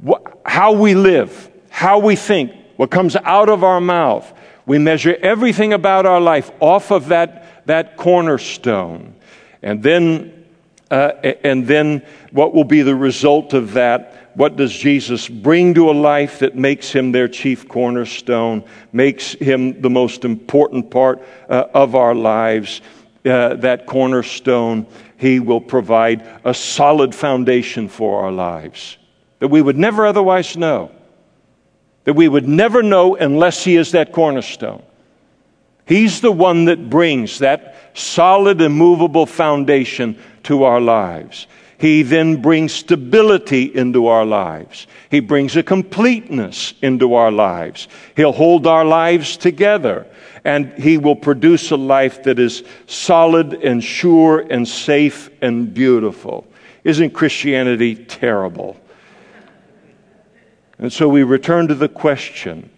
[0.09, 4.33] wh- how we live, how we think, what comes out of our mouth,
[4.65, 9.17] we measure everything about our life off of that, that cornerstone.
[9.63, 10.47] And then,
[10.91, 11.13] uh,
[11.45, 14.31] and then what will be the result of that?
[14.35, 19.81] What does Jesus bring to a life that makes him their chief cornerstone, makes him
[19.83, 22.81] the most important part uh, of our lives?
[23.25, 24.85] Uh, that cornerstone,
[25.17, 28.99] he will provide a solid foundation for our lives
[29.43, 30.93] that we would never otherwise know,
[32.05, 34.81] that we would never know unless he is that cornerstone.
[35.85, 41.47] He's the one that brings that solid, immovable foundation to our lives.
[41.79, 44.87] He then brings stability into our lives.
[45.11, 47.89] He brings a completeness into our lives.
[48.17, 50.07] He'll hold our lives together.
[50.45, 56.47] And He will produce a life that is solid and sure and safe and beautiful.
[56.85, 58.77] Isn't Christianity terrible?
[60.79, 62.71] And so we return to the question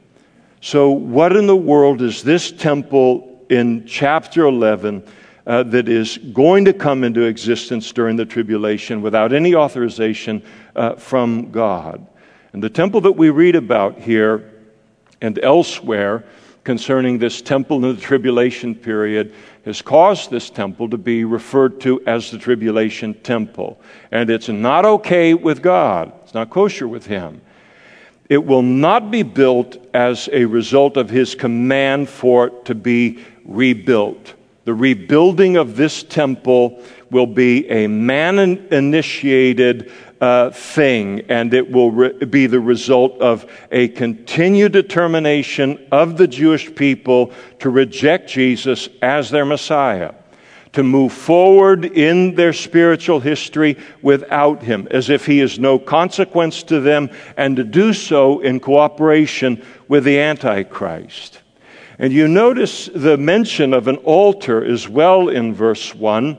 [0.64, 5.04] so, what in the world is this temple in chapter 11
[5.46, 10.42] uh, that is going to come into existence during the tribulation without any authorization
[10.74, 12.06] uh, from God?
[12.52, 14.52] And the temple that we read about here
[15.20, 16.24] and elsewhere
[16.62, 22.02] concerning this temple in the tribulation period has caused this temple to be referred to
[22.06, 23.80] as the tribulation temple.
[24.10, 27.40] And it's not okay with God, it's not kosher with Him.
[28.28, 33.22] It will not be built as a result of his command for it to be
[33.44, 34.34] rebuilt.
[34.64, 41.90] The rebuilding of this temple will be a man initiated uh, thing, and it will
[41.90, 48.88] re- be the result of a continued determination of the Jewish people to reject Jesus
[49.02, 50.14] as their Messiah
[50.74, 56.64] to move forward in their spiritual history without him, as if he is no consequence
[56.64, 61.43] to them, and to do so in cooperation with the Antichrist.
[61.98, 66.38] And you notice the mention of an altar as well in verse 1.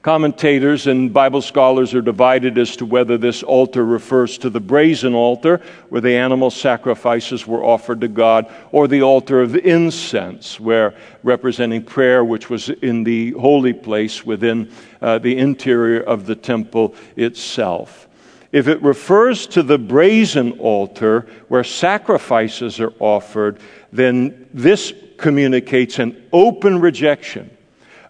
[0.00, 5.14] Commentators and Bible scholars are divided as to whether this altar refers to the brazen
[5.14, 10.94] altar, where the animal sacrifices were offered to God, or the altar of incense, where
[11.22, 16.94] representing prayer, which was in the holy place within uh, the interior of the temple
[17.16, 18.06] itself.
[18.54, 23.58] If it refers to the brazen altar, where sacrifices are offered,
[23.94, 27.56] then this communicates an open rejection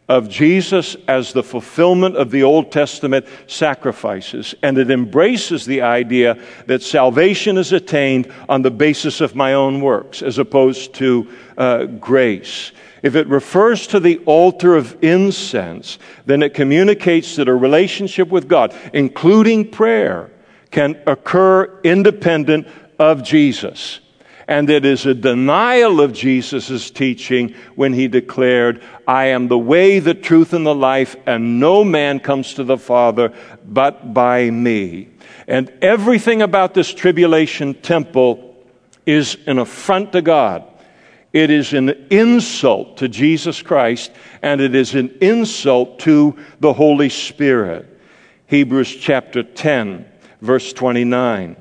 [0.08, 4.54] of Jesus as the fulfillment of the Old Testament sacrifices.
[4.62, 9.80] And it embraces the idea that salvation is attained on the basis of my own
[9.80, 12.72] works as opposed to uh, grace.
[13.02, 18.48] If it refers to the altar of incense, then it communicates that a relationship with
[18.48, 20.30] God, including prayer,
[20.70, 22.68] can occur independent
[22.98, 24.00] of Jesus.
[24.46, 30.00] And it is a denial of Jesus' teaching when he declared, I am the way,
[30.00, 33.32] the truth, and the life, and no man comes to the Father
[33.64, 35.08] but by me.
[35.46, 38.54] And everything about this tribulation temple
[39.06, 40.64] is an affront to God.
[41.32, 47.08] It is an insult to Jesus Christ, and it is an insult to the Holy
[47.08, 47.88] Spirit.
[48.46, 50.06] Hebrews chapter 10,
[50.40, 51.56] verse 29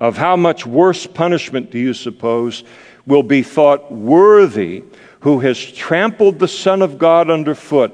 [0.00, 2.64] of how much worse punishment do you suppose
[3.06, 4.82] will be thought worthy
[5.20, 7.92] who has trampled the Son of God underfoot,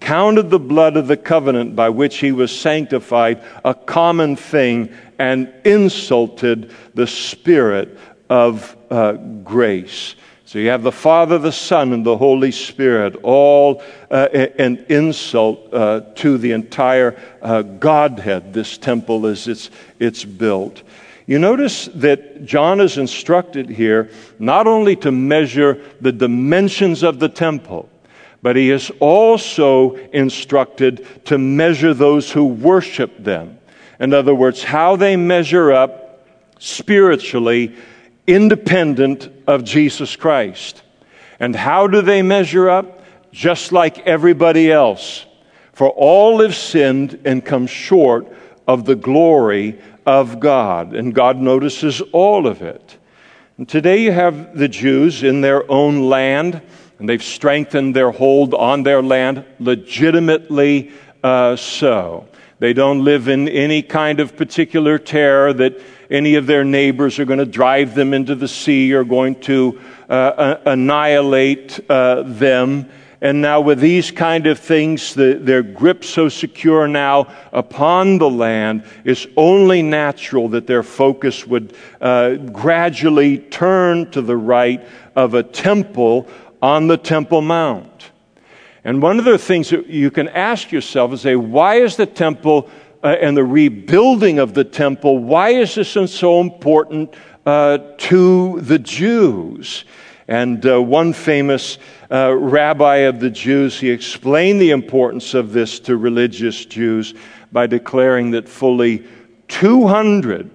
[0.00, 5.52] counted the blood of the covenant by which he was sanctified a common thing, and
[5.64, 7.98] insulted the Spirit
[8.30, 10.14] of uh, grace?
[10.44, 15.74] So you have the Father, the Son, and the Holy Spirit, all uh, an insult
[15.74, 20.82] uh, to the entire uh, Godhead, this temple as it's, it's built.
[21.28, 27.28] You notice that John is instructed here not only to measure the dimensions of the
[27.28, 27.90] temple,
[28.40, 33.58] but he is also instructed to measure those who worship them.
[34.00, 36.26] In other words, how they measure up
[36.60, 37.76] spiritually
[38.26, 40.82] independent of Jesus Christ.
[41.38, 43.04] And how do they measure up?
[43.32, 45.26] Just like everybody else.
[45.74, 48.26] For all have sinned and come short
[48.66, 49.78] of the glory
[50.08, 52.96] of God, and God notices all of it.
[53.58, 56.62] And today you have the Jews in their own land,
[56.98, 60.92] and they've strengthened their hold on their land legitimately
[61.22, 62.26] uh, so.
[62.58, 65.78] They don't live in any kind of particular terror that
[66.10, 69.78] any of their neighbors are going to drive them into the sea or going to
[70.08, 72.88] uh, annihilate uh, them.
[73.20, 78.30] And now, with these kind of things, the, their grip so secure now upon the
[78.30, 85.34] land, it's only natural that their focus would uh, gradually turn to the right of
[85.34, 86.28] a temple
[86.62, 88.10] on the Temple Mount.
[88.84, 92.06] And one of the things that you can ask yourself is say, why is the
[92.06, 92.70] temple
[93.02, 97.14] uh, and the rebuilding of the temple, why is this so important
[97.46, 99.84] uh, to the Jews?
[100.28, 101.78] And uh, one famous
[102.10, 107.14] uh, rabbi of the Jews, he explained the importance of this to religious Jews
[107.50, 109.04] by declaring that fully
[109.48, 110.50] 200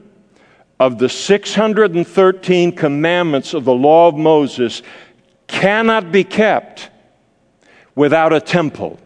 [0.80, 4.84] of the 613 commandments of the law of Moses
[5.48, 6.92] cannot be kept
[7.96, 9.00] without a temple.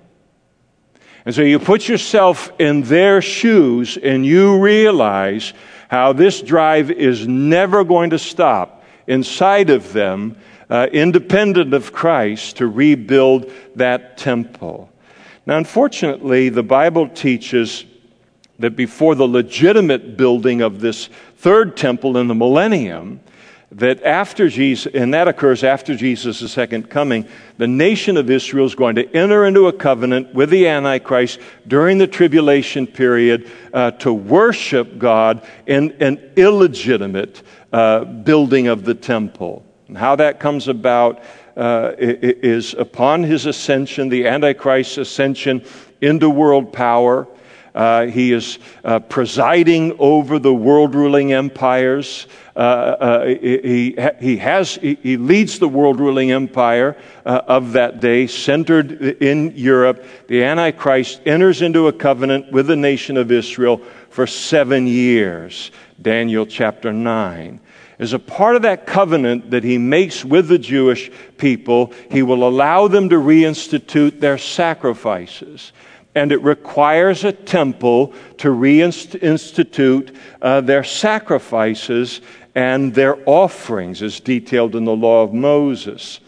[1.26, 5.54] And so you put yourself in their shoes and you realize
[5.90, 10.36] how this drive is never going to stop inside of them
[10.70, 14.90] uh, independent of Christ, to rebuild that temple.
[15.46, 17.86] Now, unfortunately, the Bible teaches
[18.60, 23.22] that before the legitimate building of this third temple in the millennium,
[23.72, 28.76] that after Jesus, and that occurs after Jesus' second coming, the nation of Israel is
[28.76, 34.14] going to enter into a covenant with the Antichrist during the tribulation period uh, to
[34.14, 37.42] worship God in an illegitimate
[37.74, 39.66] uh, building of the temple.
[39.88, 41.22] And how that comes about
[41.56, 45.64] uh, is upon his ascension, the Antichrist's ascension
[46.02, 47.28] into world power.
[47.74, 52.28] Uh, he is uh, presiding over the world ruling empires.
[52.56, 58.26] Uh, uh he, he, has, he leads the world ruling empire uh, of that day,
[58.26, 60.04] centered in Europe.
[60.28, 63.78] The Antichrist enters into a covenant with the nation of Israel
[64.10, 65.72] for seven years.
[66.02, 67.60] Daniel chapter 9
[68.00, 72.48] as a part of that covenant that he makes with the Jewish people, he will
[72.48, 75.72] allow them to reinstitute their sacrifices.
[76.14, 82.22] And it requires a temple to reinstitute uh, their sacrifices
[82.56, 86.20] and their offerings, as detailed in the law of Moses.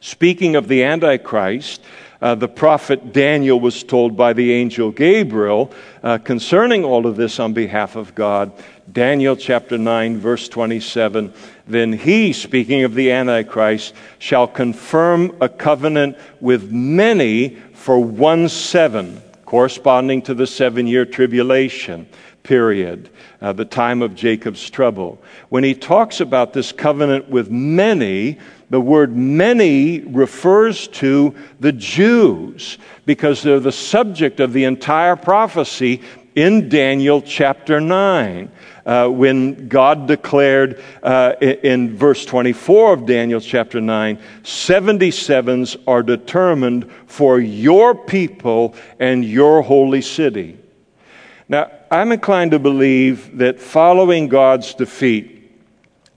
[0.00, 1.82] Speaking of the Antichrist,
[2.20, 7.38] uh, the prophet Daniel was told by the angel Gabriel uh, concerning all of this
[7.40, 8.52] on behalf of God.
[8.90, 11.32] Daniel chapter 9, verse 27.
[11.66, 19.20] Then he, speaking of the Antichrist, shall confirm a covenant with many for one seven,
[19.44, 22.06] corresponding to the seven year tribulation
[22.46, 23.10] period,
[23.40, 25.20] uh, the time of Jacob's trouble.
[25.48, 28.38] When he talks about this covenant with many,
[28.70, 36.02] the word many refers to the Jews because they're the subject of the entire prophecy
[36.36, 38.50] in Daniel chapter 9.
[38.86, 46.88] Uh, when God declared uh, in verse 24 of Daniel chapter 9, 77s are determined
[47.06, 50.56] for your people and your holy city.
[51.48, 55.50] Now, I'm inclined to believe that following God's defeat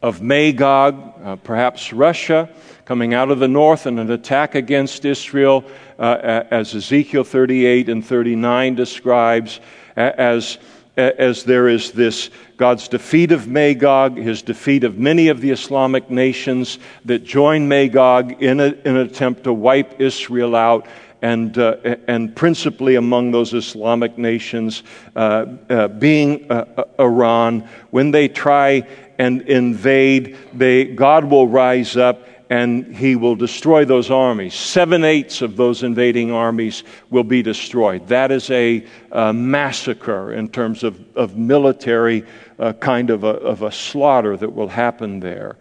[0.04, 2.50] of Magog, uh, perhaps Russia,
[2.86, 5.64] coming out of the north in an attack against Israel,
[5.98, 9.60] uh, as Ezekiel 38 and 39 describes,
[9.96, 10.58] as,
[10.98, 16.10] as there is this God's defeat of Magog, his defeat of many of the Islamic
[16.10, 20.88] nations that join Magog in, a, in an attempt to wipe Israel out
[21.22, 21.78] and, uh,
[22.08, 24.84] and principally among those Islamic nations
[25.16, 27.68] uh, uh, being uh, uh, Iran.
[27.92, 28.88] When they try
[29.18, 34.56] and invade, they, God will rise up and he will destroy those armies.
[34.56, 38.08] Seven eighths of those invading armies will be destroyed.
[38.08, 42.26] That is a, a massacre in terms of, of military
[42.58, 45.58] uh, kind of a, of a slaughter that will happen there.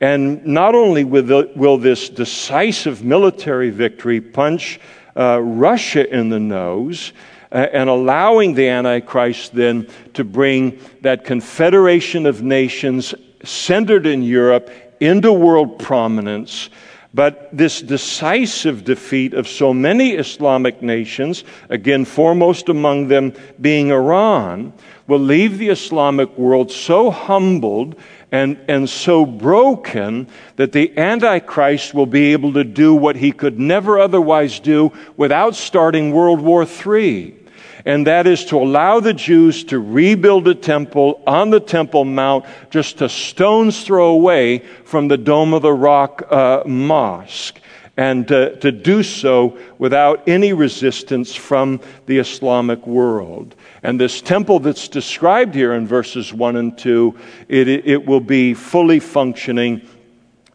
[0.00, 4.80] And not only will, the, will this decisive military victory punch
[5.16, 7.12] uh, Russia in the nose,
[7.50, 13.14] uh, and allowing the Antichrist then to bring that confederation of nations
[13.44, 14.70] centered in Europe
[15.02, 16.70] into world prominence.
[17.14, 24.72] But this decisive defeat of so many Islamic nations, again, foremost among them being Iran,
[25.06, 27.96] will leave the Islamic world so humbled
[28.30, 30.26] and, and so broken
[30.56, 35.54] that the Antichrist will be able to do what he could never otherwise do without
[35.54, 37.41] starting World War III.
[37.84, 42.44] And that is to allow the Jews to rebuild a temple on the Temple Mount
[42.70, 47.58] just a stone's throw away from the Dome of the Rock uh, Mosque
[47.96, 53.54] and uh, to do so without any resistance from the Islamic world.
[53.82, 57.18] And this temple that's described here in verses 1 and 2,
[57.48, 59.86] it, it will be fully functioning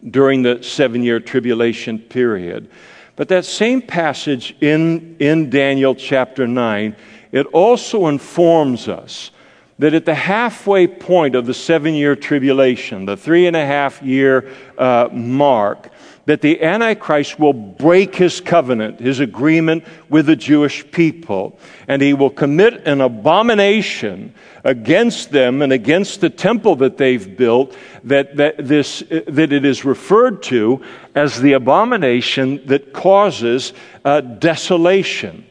[0.09, 2.69] during the seven year tribulation period.
[3.15, 6.95] But that same passage in, in Daniel chapter 9,
[7.31, 9.31] it also informs us
[9.79, 14.01] that at the halfway point of the seven year tribulation, the three and a half
[14.01, 15.91] year uh, mark,
[16.27, 21.57] that the Antichrist will break his covenant, his agreement with the Jewish people,
[21.87, 24.33] and he will commit an abomination
[24.65, 29.85] against them and against the temple that they've built that, that, this, that it is
[29.85, 30.83] referred to
[31.15, 33.71] as the abomination that causes
[34.03, 35.46] uh, desolation.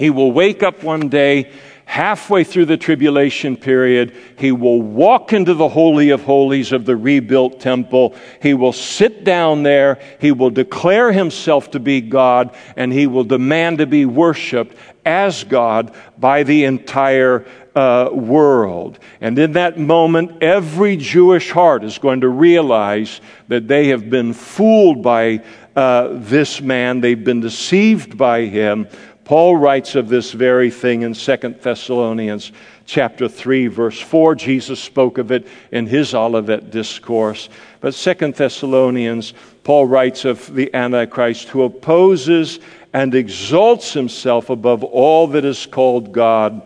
[0.00, 1.52] He will wake up one day
[1.84, 6.96] halfway through the tribulation period, he will walk into the Holy of Holies of the
[6.96, 8.14] rebuilt temple.
[8.40, 10.00] He will sit down there.
[10.20, 14.74] He will declare himself to be God, and he will demand to be worshiped
[15.04, 17.44] as God by the entire
[17.74, 19.00] uh, world.
[19.20, 24.32] And in that moment, every Jewish heart is going to realize that they have been
[24.32, 25.44] fooled by
[25.74, 28.88] uh, this man, they've been deceived by him
[29.30, 32.50] Paul writes of this very thing in 2 Thessalonians
[32.84, 34.34] chapter 3 verse 4.
[34.34, 37.48] Jesus spoke of it in his Olivet discourse.
[37.80, 42.58] But 2 Thessalonians, Paul writes of the Antichrist who opposes
[42.92, 46.60] and exalts himself above all that is called God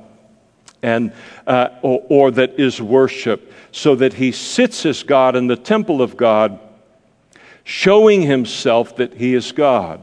[0.82, 1.12] and,
[1.46, 6.00] uh, or, or that is worship, so that he sits as God in the temple
[6.00, 6.58] of God,
[7.62, 10.00] showing himself that he is God.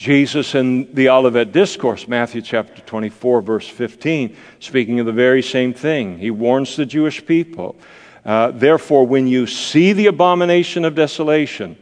[0.00, 5.74] Jesus in the Olivet Discourse, Matthew chapter 24, verse 15, speaking of the very same
[5.74, 6.16] thing.
[6.16, 7.76] He warns the Jewish people.
[8.24, 11.76] Uh, Therefore, when you see the abomination of desolation,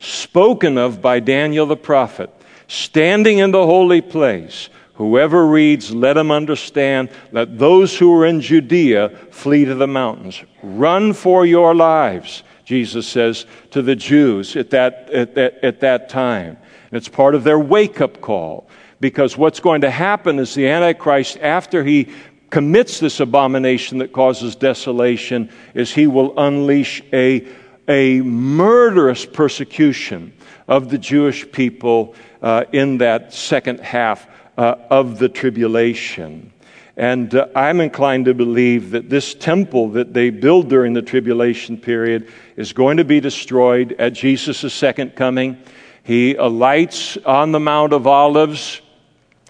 [0.00, 2.28] spoken of by Daniel the prophet,
[2.66, 7.08] standing in the holy place, whoever reads, let him understand.
[7.30, 10.42] Let those who are in Judea flee to the mountains.
[10.60, 16.08] Run for your lives, Jesus says to the Jews at that, at that, at that
[16.08, 16.56] time.
[16.92, 18.68] It's part of their wake up call.
[19.00, 22.08] Because what's going to happen is the Antichrist, after he
[22.50, 27.44] commits this abomination that causes desolation, is he will unleash a,
[27.88, 30.32] a murderous persecution
[30.68, 34.26] of the Jewish people uh, in that second half
[34.56, 36.52] uh, of the tribulation.
[36.96, 41.78] And uh, I'm inclined to believe that this temple that they build during the tribulation
[41.78, 45.56] period is going to be destroyed at Jesus' second coming.
[46.04, 48.80] He alights on the Mount of Olives,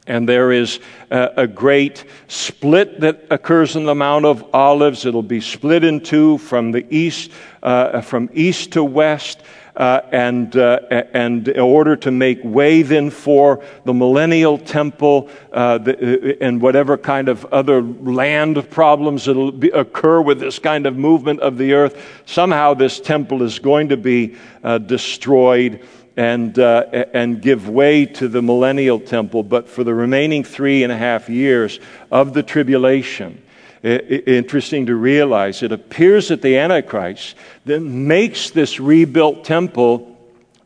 [0.06, 0.80] and there is
[1.10, 5.06] a, great split that occurs in the Mount of Olives.
[5.06, 7.30] It'll be split in two from the east,
[7.62, 9.42] uh, from east to west.
[9.74, 10.80] Uh, and, uh,
[11.14, 16.60] and in order to make way then for the millennial temple uh, the, uh, and
[16.60, 21.56] whatever kind of other land problems that will occur with this kind of movement of
[21.56, 25.80] the earth, somehow this temple is going to be uh, destroyed
[26.16, 30.92] and, uh, and give way to the millennial temple, but for the remaining three and
[30.92, 33.42] a half years of the tribulation.
[33.82, 35.62] interesting to realize.
[35.62, 37.34] It appears that the Antichrist
[37.64, 40.08] that makes this rebuilt temple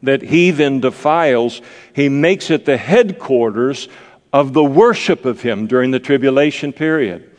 [0.02, 1.62] that he then defiles,
[1.94, 3.88] he makes it the headquarters
[4.32, 7.30] of the worship of him during the tribulation period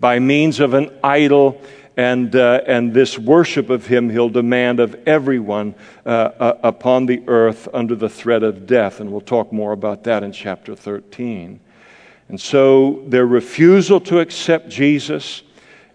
[0.00, 1.60] by means of an idol
[1.96, 5.74] and, uh, and this worship of him he'll demand of everyone
[6.04, 9.00] uh, uh, upon the earth under the threat of death.
[9.00, 11.58] And we'll talk more about that in chapter 13.
[12.28, 15.42] And so their refusal to accept Jesus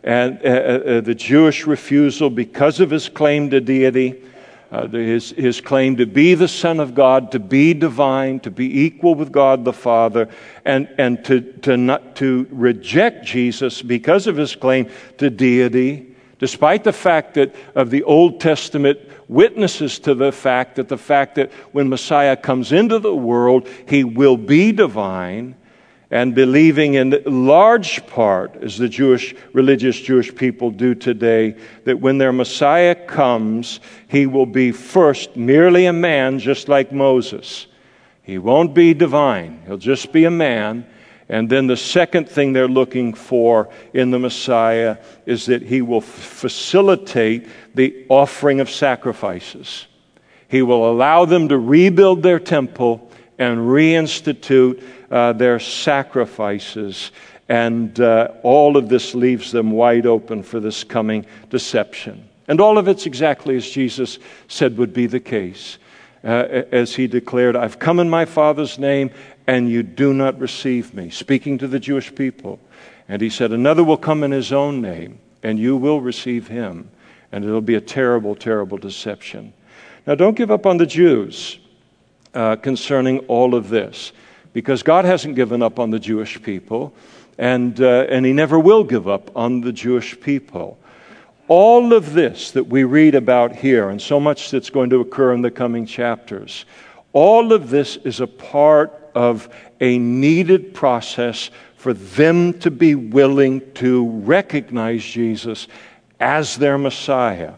[0.03, 4.23] and uh, uh, uh, the Jewish refusal because of his claim to deity,
[4.71, 8.83] uh, his, his claim to be the Son of God, to be divine, to be
[8.83, 10.29] equal with God the Father,
[10.63, 16.85] and, and to, to, not, to reject Jesus because of his claim to deity, despite
[16.85, 21.51] the fact that of the Old Testament witnesses to the fact that the fact that
[21.73, 25.55] when Messiah comes into the world, he will be divine
[26.11, 31.55] and believing in large part, as the Jewish, religious Jewish people do today,
[31.85, 37.67] that when their Messiah comes, he will be first merely a man, just like Moses.
[38.23, 40.85] He won't be divine, he'll just be a man.
[41.29, 46.01] And then the second thing they're looking for in the Messiah is that he will
[46.01, 49.87] facilitate the offering of sacrifices.
[50.49, 53.09] He will allow them to rebuild their temple
[53.39, 57.11] and reinstitute uh, their sacrifices.
[57.49, 62.27] And uh, all of this leaves them wide open for this coming deception.
[62.47, 65.77] And all of it's exactly as Jesus said would be the case.
[66.23, 69.09] Uh, as he declared, I've come in my Father's name,
[69.47, 72.59] and you do not receive me, speaking to the Jewish people.
[73.09, 76.89] And he said, Another will come in his own name, and you will receive him.
[77.31, 79.51] And it'll be a terrible, terrible deception.
[80.05, 81.59] Now, don't give up on the Jews
[82.33, 84.13] uh, concerning all of this
[84.53, 86.93] because God hasn't given up on the Jewish people,
[87.37, 90.77] and, uh, and He never will give up on the Jewish people.
[91.47, 95.33] All of this that we read about here, and so much that's going to occur
[95.33, 96.65] in the coming chapters,
[97.13, 99.49] all of this is a part of
[99.79, 105.67] a needed process for them to be willing to recognize Jesus
[106.19, 107.53] as their Messiah.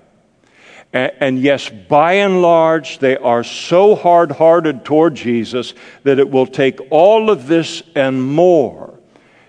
[0.93, 5.73] And yes, by and large, they are so hard hearted toward Jesus
[6.03, 8.99] that it will take all of this and more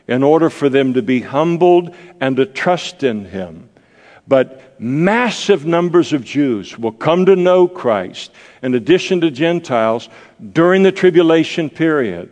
[0.09, 3.69] in order for them to be humbled and to trust in Him.
[4.27, 8.33] But massive numbers of Jews will come to know Christ,
[8.63, 10.09] in addition to Gentiles,
[10.53, 12.31] during the tribulation period.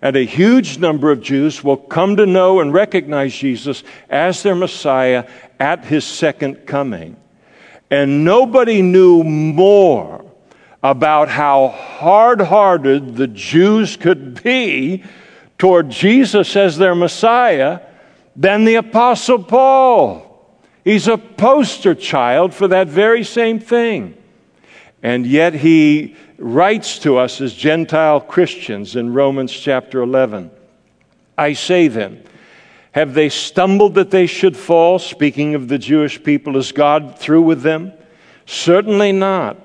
[0.00, 4.54] And a huge number of Jews will come to know and recognize Jesus as their
[4.54, 5.28] Messiah
[5.60, 7.16] at His second coming.
[7.90, 10.24] And nobody knew more
[10.82, 15.02] about how hard hearted the Jews could be
[15.58, 17.80] toward Jesus as their Messiah
[18.36, 20.30] than the Apostle Paul.
[20.84, 24.14] He's a poster child for that very same thing.
[25.02, 30.50] And yet he writes to us as Gentile Christians in Romans chapter 11.
[31.38, 32.22] I say then,
[32.94, 35.00] have they stumbled that they should fall?
[35.00, 37.92] Speaking of the Jewish people, is God through with them?
[38.46, 39.56] Certainly not.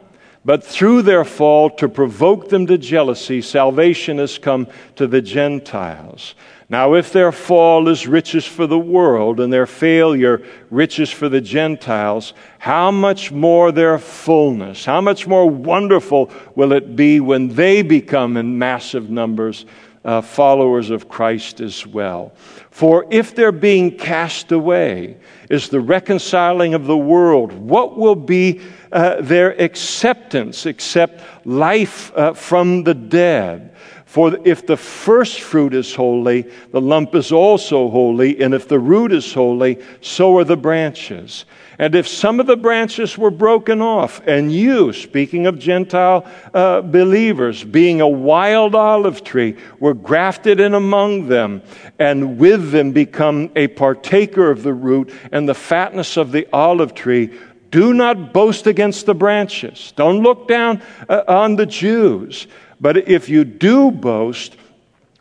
[0.44, 4.66] But through their fall, to provoke them to jealousy, salvation has come
[4.96, 6.34] to the Gentiles.
[6.70, 11.42] Now, if their fall is riches for the world and their failure riches for the
[11.42, 17.84] Gentiles, how much more their fullness, how much more wonderful will it be when they
[17.84, 19.68] become in massive numbers
[20.06, 22.32] uh, followers of Christ as well.
[22.80, 25.18] For if their being cast away
[25.50, 28.62] is the reconciling of the world, what will be
[28.94, 33.76] uh, their acceptance except life uh, from the dead?
[34.06, 38.80] For if the first fruit is holy, the lump is also holy, and if the
[38.80, 41.44] root is holy, so are the branches.
[41.80, 46.82] And if some of the branches were broken off, and you, speaking of Gentile uh,
[46.82, 51.62] believers, being a wild olive tree, were grafted in among them,
[51.98, 56.94] and with them become a partaker of the root and the fatness of the olive
[56.94, 57.32] tree,
[57.72, 59.94] do not boast against the branches.
[59.96, 62.48] Don't look down uh, on the Jews.
[62.82, 64.58] But if you do boast,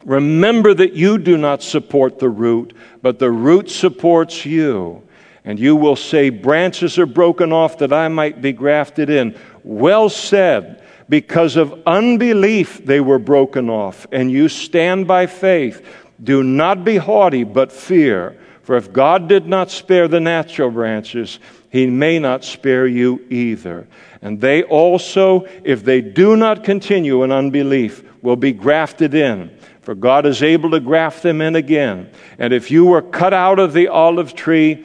[0.05, 5.05] remember that you do not support the root, but the root supports you.
[5.45, 9.39] And you will say, Branches are broken off that I might be grafted in.
[9.65, 10.83] Well said.
[11.09, 15.83] Because of unbelief they were broken off, and you stand by faith.
[16.23, 18.39] Do not be haughty, but fear.
[18.63, 21.39] For if God did not spare the natural branches,
[21.71, 23.87] he may not spare you either.
[24.21, 29.57] And they also, if they do not continue in unbelief, will be grafted in.
[29.81, 32.11] for God is able to graft them in again.
[32.39, 34.85] And if you were cut out of the olive tree,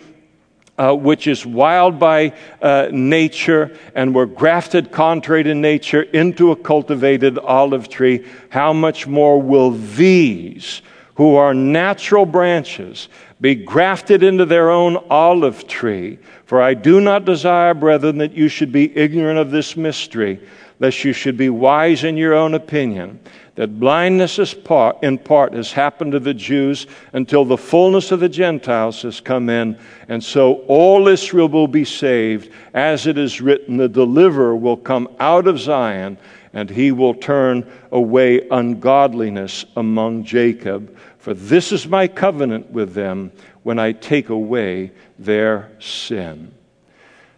[0.78, 6.56] uh, which is wild by uh, nature and were grafted contrary to nature into a
[6.56, 10.82] cultivated olive tree, how much more will these,
[11.16, 13.08] who are natural branches,
[13.40, 16.18] be grafted into their own olive tree?
[16.46, 20.40] For I do not desire, brethren, that you should be ignorant of this mystery,
[20.80, 23.20] lest you should be wise in your own opinion
[23.56, 28.20] that blindness is part, in part has happened to the Jews until the fullness of
[28.20, 29.78] the Gentiles has come in,
[30.08, 32.52] and so all Israel will be saved.
[32.74, 36.18] As it is written, the deliverer will come out of Zion,
[36.54, 40.98] and he will turn away ungodliness among Jacob.
[41.20, 43.32] For this is my covenant with them
[43.62, 46.54] when I take away their sin.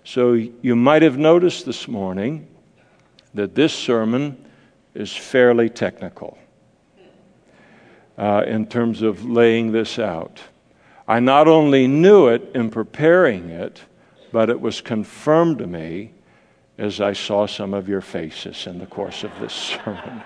[0.06, 2.48] So you might have noticed this morning
[3.34, 4.45] that this sermon
[4.96, 6.38] is fairly technical
[8.18, 10.42] uh, in terms of laying this out.
[11.08, 13.82] I not only knew it in preparing it,
[14.32, 16.12] but it was confirmed to me
[16.78, 19.54] as I saw some of your faces in the course of this
[19.86, 20.24] sermon.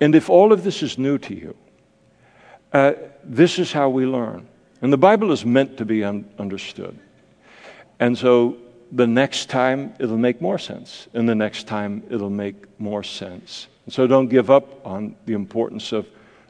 [0.00, 1.56] And if all of this is new to you,
[2.72, 4.46] uh, this is how we learn.
[4.82, 6.98] And the Bible is meant to be un- understood.
[8.00, 8.56] And so
[8.92, 13.68] the next time it'll make more sense, and the next time it'll make more sense.
[13.84, 16.06] And so don't give up on the importance of,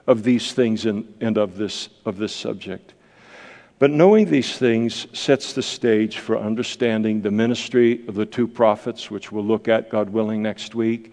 [0.06, 2.94] of these things and, and of, this, of this subject.
[3.78, 9.10] But knowing these things sets the stage for understanding the ministry of the two prophets,
[9.10, 11.12] which we'll look at, God willing, next week.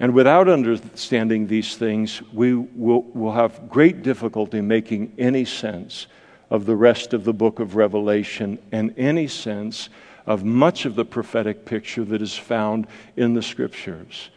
[0.00, 6.06] And without understanding these things, we will, will have great difficulty making any sense
[6.50, 9.88] of the rest of the book of Revelation and any sense
[10.26, 14.30] of much of the prophetic picture that is found in the scriptures.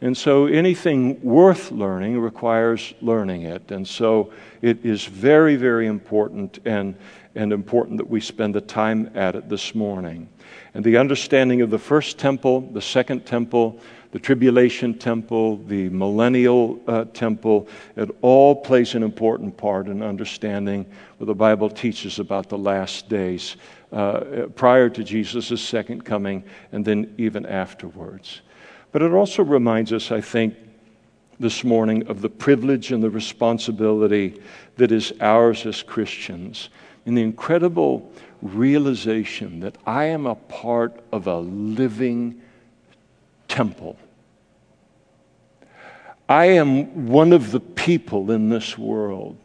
[0.00, 3.70] And so anything worth learning requires learning it.
[3.72, 4.32] And so
[4.62, 6.94] it is very, very important and,
[7.34, 10.28] and important that we spend the time at it this morning.
[10.74, 13.80] And the understanding of the first temple, the second temple,
[14.12, 20.86] the tribulation temple, the millennial uh, temple, it all plays an important part in understanding
[21.18, 23.56] what the Bible teaches about the last days
[23.92, 28.42] uh, prior to Jesus' second coming and then even afterwards.
[28.92, 30.54] But it also reminds us, I think,
[31.40, 34.40] this morning of the privilege and the responsibility
[34.76, 36.68] that is ours as Christians
[37.06, 38.12] and the incredible
[38.42, 42.42] realization that I am a part of a living
[43.46, 43.96] temple.
[46.28, 49.38] I am one of the people in this world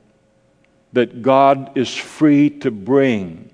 [0.92, 3.50] that God is free to bring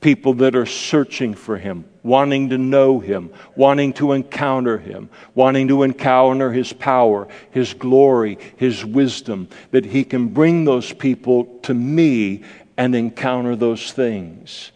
[0.00, 5.68] people that are searching for Him, wanting to know Him, wanting to encounter Him, wanting
[5.68, 11.74] to encounter His power, His glory, His wisdom, that He can bring those people to
[11.74, 12.42] me
[12.76, 14.72] and encounter those things.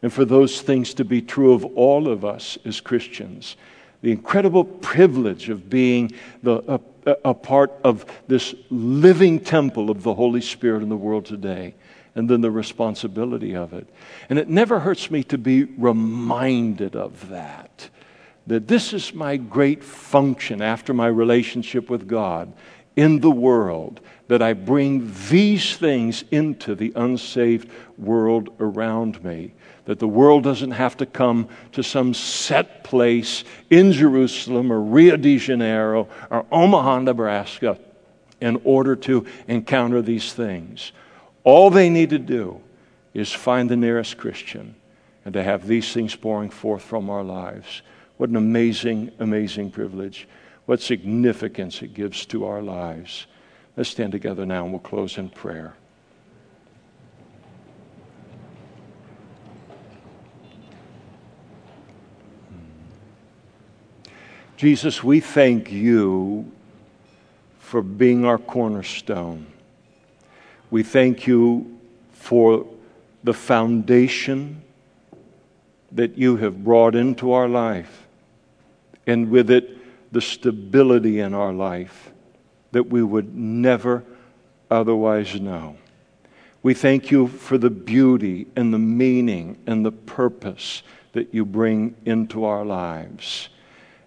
[0.00, 3.56] And for those things to be true of all of us as Christians.
[4.00, 6.12] The incredible privilege of being
[6.42, 11.24] the, a, a part of this living temple of the Holy Spirit in the world
[11.24, 11.74] today
[12.14, 13.88] and then the responsibility of it.
[14.28, 17.88] And it never hurts me to be reminded of that.
[18.46, 22.52] That this is my great function after my relationship with God
[22.96, 29.54] in the world, that I bring these things into the unsaved world around me.
[29.86, 35.16] That the world doesn't have to come to some set place in Jerusalem or Rio
[35.16, 37.78] de Janeiro or Omaha, Nebraska
[38.40, 40.92] in order to encounter these things.
[41.44, 42.60] All they need to do
[43.14, 44.76] is find the nearest Christian
[45.24, 47.82] and to have these things pouring forth from our lives.
[48.16, 50.28] What an amazing, amazing privilege.
[50.66, 53.26] What significance it gives to our lives.
[53.76, 55.74] Let's stand together now and we'll close in prayer.
[64.56, 66.52] Jesus, we thank you
[67.58, 69.51] for being our cornerstone.
[70.72, 71.78] We thank you
[72.12, 72.66] for
[73.22, 74.62] the foundation
[75.92, 78.06] that you have brought into our life,
[79.06, 79.76] and with it,
[80.12, 82.10] the stability in our life
[82.70, 84.02] that we would never
[84.70, 85.76] otherwise know.
[86.62, 91.96] We thank you for the beauty and the meaning and the purpose that you bring
[92.06, 93.50] into our lives.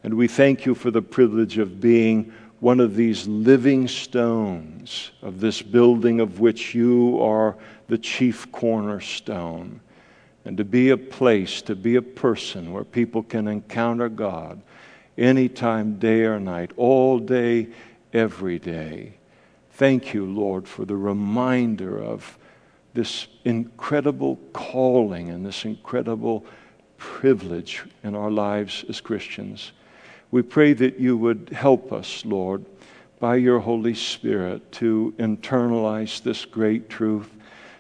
[0.04, 2.34] And we thank you for the privilege of being
[2.66, 7.56] one of these living stones of this building of which you are
[7.90, 9.80] the chief cornerstone.
[10.46, 14.64] And to be a place, to be a person where people can encounter God
[15.16, 17.68] anytime, day or night, all day,
[18.14, 19.14] every day.
[19.74, 22.36] Thank you, Lord, for the reminder of
[22.96, 26.44] this incredible calling and this incredible
[26.98, 29.72] privilege in our lives as Christians.
[30.36, 32.66] We pray that you would help us, Lord,
[33.22, 37.34] by your Holy Spirit to internalize this great truth,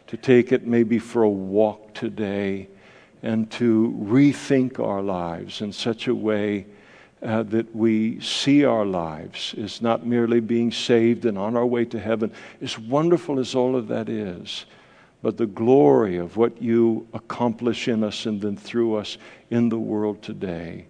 [0.07, 2.69] to take it maybe for a walk today,
[3.21, 6.65] and to rethink our lives in such a way
[7.21, 11.83] uh, that we see our lives as not merely being saved and on our way
[11.83, 12.31] to heaven,
[12.61, 14.65] as wonderful as all of that is,
[15.21, 19.17] but the glory of what you accomplish in us and then through us
[19.49, 20.85] in the world today.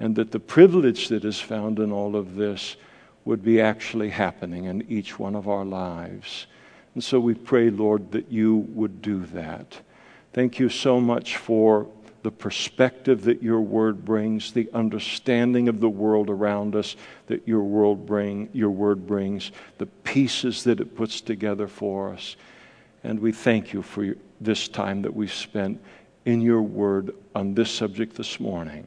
[0.00, 2.76] And that the privilege that is found in all of this
[3.24, 6.46] would be actually happening in each one of our lives.
[6.94, 9.78] And so we pray, Lord, that you would do that.
[10.32, 11.86] Thank you so much for
[12.22, 16.96] the perspective that your word brings, the understanding of the world around us
[17.26, 22.36] that your world bring, your word brings, the pieces that it puts together for us.
[23.04, 25.80] And we thank you for this time that we've spent
[26.26, 28.86] in your word on this subject this morning.